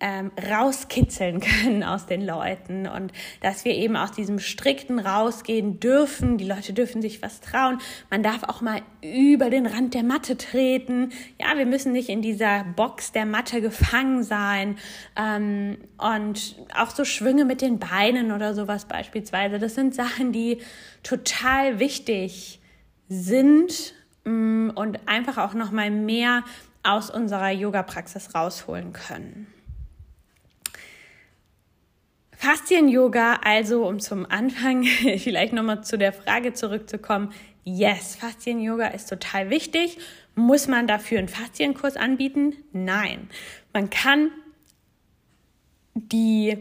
ähm, 0.00 0.30
rauskitzeln 0.50 1.40
können 1.62 1.82
aus 1.82 2.06
den 2.06 2.24
Leuten 2.24 2.86
und 2.86 3.12
dass 3.40 3.64
wir 3.64 3.74
eben 3.74 3.96
aus 3.96 4.12
diesem 4.12 4.38
strikten 4.38 4.98
rausgehen 4.98 5.80
dürfen. 5.80 6.38
Die 6.38 6.44
Leute 6.44 6.72
dürfen 6.72 7.02
sich 7.02 7.22
was 7.22 7.40
trauen. 7.40 7.78
Man 8.10 8.22
darf 8.22 8.44
auch 8.44 8.60
mal 8.60 8.82
über 9.02 9.50
den 9.50 9.66
Rand 9.66 9.94
der 9.94 10.02
Matte 10.02 10.36
treten. 10.36 11.12
Ja, 11.40 11.56
wir 11.56 11.66
müssen 11.66 11.92
nicht 11.92 12.08
in 12.08 12.22
dieser 12.22 12.64
Box 12.76 13.12
der 13.12 13.26
Matte 13.26 13.60
gefangen 13.60 14.22
sein. 14.22 14.78
Ähm, 15.16 15.78
und 15.98 16.56
auch 16.74 16.90
so 16.90 17.04
Schwünge 17.04 17.44
mit 17.44 17.60
den 17.60 17.78
Beinen 17.78 18.32
oder 18.32 18.54
sowas 18.54 18.84
beispielsweise. 18.86 19.58
Das 19.58 19.74
sind 19.74 19.94
Sachen, 19.94 20.32
die 20.32 20.58
total 21.02 21.78
wichtig 21.78 22.60
sind 23.08 23.94
mm, 24.24 24.70
und 24.74 25.08
einfach 25.08 25.38
auch 25.38 25.54
noch 25.54 25.70
mal 25.70 25.90
mehr 25.90 26.44
aus 26.82 27.10
unserer 27.10 27.50
Yoga-Praxis 27.50 28.34
rausholen 28.34 28.92
können. 28.92 29.46
Faszien-Yoga, 32.38 33.40
also 33.42 33.84
um 33.84 33.98
zum 33.98 34.24
Anfang 34.24 34.84
vielleicht 35.18 35.52
nochmal 35.52 35.82
zu 35.82 35.98
der 35.98 36.12
Frage 36.12 36.52
zurückzukommen. 36.52 37.32
Yes, 37.64 38.14
Faszien-Yoga 38.14 38.86
ist 38.86 39.08
total 39.08 39.50
wichtig. 39.50 39.98
Muss 40.36 40.68
man 40.68 40.86
dafür 40.86 41.18
einen 41.18 41.28
Faszienkurs 41.28 41.96
anbieten? 41.96 42.54
Nein. 42.72 43.28
Man 43.72 43.90
kann 43.90 44.30
die 45.94 46.56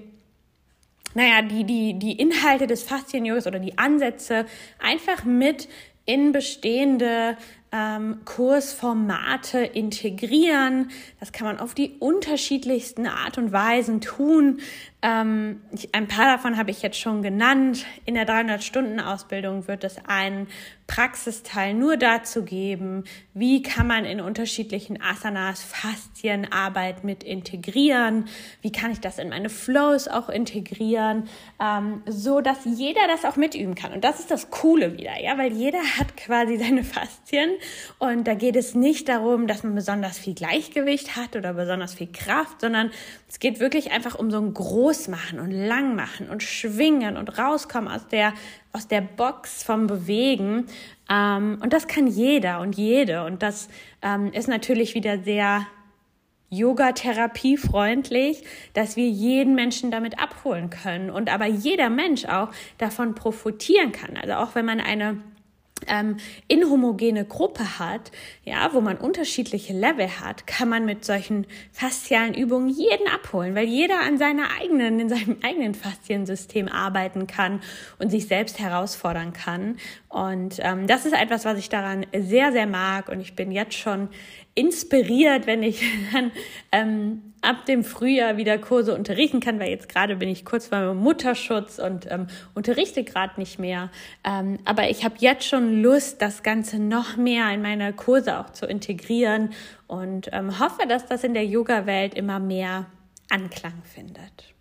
naja, 1.14 1.42
die, 1.42 1.64
die, 1.64 1.98
die 1.98 2.14
Inhalte 2.14 2.68
des 2.68 2.84
Faszien-Yogas 2.84 3.48
oder 3.48 3.60
die 3.60 3.78
Ansätze 3.78 4.46
einfach 4.80 5.24
mit 5.26 5.68
in 6.06 6.32
bestehende 6.32 7.38
ähm, 7.72 8.22
Kursformate 8.26 9.60
integrieren. 9.60 10.92
Das 11.20 11.32
kann 11.32 11.48
man 11.48 11.60
auf 11.60 11.74
die 11.74 11.96
unterschiedlichsten 12.00 13.08
Art 13.08 13.38
und 13.38 13.52
Weisen 13.52 14.02
tun. 14.02 14.60
Ähm, 15.02 15.62
ich, 15.72 15.94
ein 15.94 16.08
paar 16.08 16.26
davon 16.26 16.58
habe 16.58 16.72
ich 16.72 16.82
jetzt 16.82 17.00
schon 17.00 17.22
genannt. 17.22 17.86
In 18.06 18.16
der 18.16 18.28
300-Stunden-Ausbildung 18.28 19.68
wird 19.68 19.84
es 19.84 19.98
einen 20.08 20.48
Praxisteil 20.88 21.74
nur 21.74 21.98
dazu 21.98 22.44
geben, 22.44 23.04
wie 23.34 23.62
kann 23.62 23.88
man 23.88 24.06
in 24.06 24.22
unterschiedlichen 24.22 25.02
Asanas 25.02 25.62
Faszienarbeit 25.62 27.04
mit 27.04 27.24
integrieren, 27.24 28.26
wie 28.62 28.72
kann 28.72 28.92
ich 28.92 29.02
das 29.02 29.20
in 29.20 29.30
meine 29.30 29.50
Flows 29.50 30.08
auch 30.08 30.30
integrieren, 30.30 31.28
ähm, 31.62 32.02
so 32.08 32.40
dass 32.42 32.60
jeder 32.64 33.02
das 33.08 33.26
auch 33.26 33.36
mitüben 33.36 33.76
kann. 33.76 33.92
Und 33.92 34.04
das 34.04 34.20
ist 34.20 34.32
das 34.32 34.50
Coole 34.50 34.98
wieder, 34.98 35.22
ja, 35.22 35.38
weil 35.38 35.52
jeder 35.52 35.84
hat 36.00 36.16
quasi 36.16 36.58
seine 36.58 36.84
Faszien 36.84 37.52
und 38.00 38.26
da 38.26 38.34
geht 38.34 38.56
es 38.56 38.76
nicht 38.76 39.10
darum, 39.10 39.48
dass 39.48 39.64
man 39.64 39.76
besonders 39.76 40.18
viel 40.18 40.34
Gleichgewicht 40.34 41.16
hat 41.16 41.36
oder 41.36 41.54
besonders 41.54 41.94
viel 41.94 42.12
Kraft, 42.12 42.62
sondern 42.62 42.92
es 43.28 43.40
geht 43.40 43.60
wirklich 43.60 43.92
einfach 43.92 44.16
um 44.16 44.32
so 44.32 44.40
ein 44.40 44.54
Großmachen 44.54 45.40
und 45.40 45.52
Langmachen 45.52 46.30
und 46.30 46.44
Schwingen 46.44 47.18
und 47.18 47.38
rauskommen 47.38 47.92
aus 47.92 48.08
der, 48.08 48.34
aus 48.74 48.88
der 48.88 49.02
Box 49.02 49.64
vom 49.64 49.88
Bewegen. 49.88 50.66
Ähm, 51.10 51.60
und 51.62 51.74
das 51.74 51.88
kann 51.88 52.08
jeder 52.08 52.62
und 52.62 52.76
jede. 52.76 53.26
Und 53.26 53.44
das 53.44 53.70
ähm, 54.02 54.32
ist 54.34 54.48
natürlich 54.48 54.96
wieder 54.96 55.20
sehr 55.20 55.66
Yoga-Therapie 56.50 57.58
freundlich, 57.58 58.44
dass 58.74 58.96
wir 58.96 59.08
jeden 59.08 59.54
Menschen 59.54 59.92
damit 59.92 60.18
abholen 60.18 60.70
können 60.70 61.10
und 61.10 61.32
aber 61.32 61.46
jeder 61.46 61.90
Mensch 61.90 62.26
auch 62.26 62.50
davon 62.78 63.16
profitieren 63.16 63.92
kann. 63.92 64.16
Also 64.16 64.36
auch 64.36 64.56
wenn 64.56 64.66
man 64.66 64.80
eine 64.80 65.22
ähm, 65.88 66.18
inhomogene 66.48 67.26
Gruppe 67.26 67.80
hat, 67.80 68.12
ja, 68.44 68.74
wo 68.74 68.82
man 68.82 68.98
unterschiedliche 68.98 69.74
Level 69.74 70.08
hat, 70.20 70.48
kann 70.48 70.70
man 70.70 70.86
mit 70.86 71.06
solchen 71.06 71.46
faszialen 71.72 72.34
Übungen 72.34 72.70
jeden 72.70 73.08
abholen, 73.08 73.56
weil 73.56 73.68
jeder 73.68 74.02
an 74.02 74.18
seiner 74.18 74.48
eigenen, 74.60 75.00
in 75.00 75.10
seinem 75.10 75.38
eigenen 75.44 75.76
Fasziensystem 75.76 76.68
arbeiten 76.68 77.28
kann 77.28 77.62
und 78.00 78.10
sich 78.10 78.28
selbst 78.28 78.60
herausfordern 78.60 79.34
kann. 79.34 79.78
Und 80.10 80.60
ähm, 80.62 80.88
das 80.88 81.06
ist 81.06 81.14
etwas, 81.14 81.44
was 81.44 81.58
ich 81.58 81.70
daran 81.70 82.06
sehr, 82.18 82.52
sehr 82.52 82.66
mag. 82.66 83.10
Und 83.10 83.20
ich 83.20 83.36
bin 83.36 83.52
jetzt 83.52 83.74
schon 83.74 84.10
inspiriert, 84.56 85.48
wenn 85.48 85.64
ich 85.64 85.84
dann 86.14 86.32
ähm, 86.72 87.34
ab 87.42 87.66
dem 87.66 87.84
Frühjahr 87.84 88.38
wieder 88.38 88.58
Kurse 88.58 88.96
unterrichten 88.96 89.40
kann, 89.40 89.60
weil 89.60 89.70
jetzt 89.70 89.90
gerade 89.90 90.16
bin 90.16 90.30
ich 90.30 90.46
kurz 90.46 90.68
vor 90.68 90.80
meinem 90.80 90.98
Mutterschutz 90.98 91.78
und 91.78 92.10
ähm, 92.10 92.28
unterrichte 92.56 93.04
gerade 93.04 93.40
nicht 93.40 93.60
mehr. 93.60 93.92
Ähm, 94.24 94.58
aber 94.66 94.90
ich 94.90 95.04
habe 95.04 95.16
jetzt 95.20 95.46
schon 95.46 95.82
Lust, 95.82 96.22
das 96.22 96.42
Ganze 96.42 96.80
noch 96.80 97.18
mehr 97.18 97.52
in 97.52 97.62
meine 97.62 97.94
Kurse 97.94 98.40
auch 98.40 98.50
zu 98.52 98.66
integrieren 98.66 99.52
und 99.88 100.30
ähm, 100.32 100.60
hoffe, 100.60 100.88
dass 100.88 101.06
das 101.06 101.24
in 101.24 101.34
der 101.34 101.46
Yoga-Welt 101.46 102.16
immer 102.16 102.40
mehr 102.40 102.88
Anklang 103.30 103.84
findet. 103.84 104.57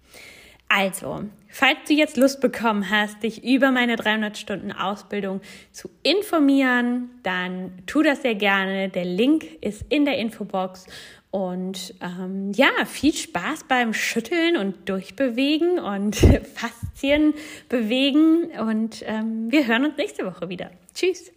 Also, 0.68 1.24
falls 1.48 1.78
du 1.86 1.94
jetzt 1.94 2.16
Lust 2.16 2.40
bekommen 2.40 2.90
hast, 2.90 3.22
dich 3.22 3.44
über 3.44 3.70
meine 3.70 3.96
300 3.96 4.36
Stunden 4.36 4.72
Ausbildung 4.72 5.40
zu 5.72 5.88
informieren, 6.02 7.10
dann 7.22 7.72
tu 7.86 8.02
das 8.02 8.22
sehr 8.22 8.34
gerne. 8.34 8.88
Der 8.88 9.04
Link 9.04 9.44
ist 9.62 9.84
in 9.88 10.04
der 10.04 10.18
Infobox. 10.18 10.86
Und 11.30 11.94
ähm, 12.00 12.52
ja, 12.52 12.70
viel 12.86 13.14
Spaß 13.14 13.64
beim 13.68 13.92
Schütteln 13.92 14.56
und 14.56 14.88
Durchbewegen 14.88 15.78
und 15.78 16.16
Faszien 16.54 17.34
bewegen. 17.68 18.50
Und 18.58 19.04
ähm, 19.06 19.50
wir 19.50 19.66
hören 19.66 19.84
uns 19.84 19.96
nächste 19.96 20.24
Woche 20.24 20.48
wieder. 20.48 20.70
Tschüss. 20.94 21.35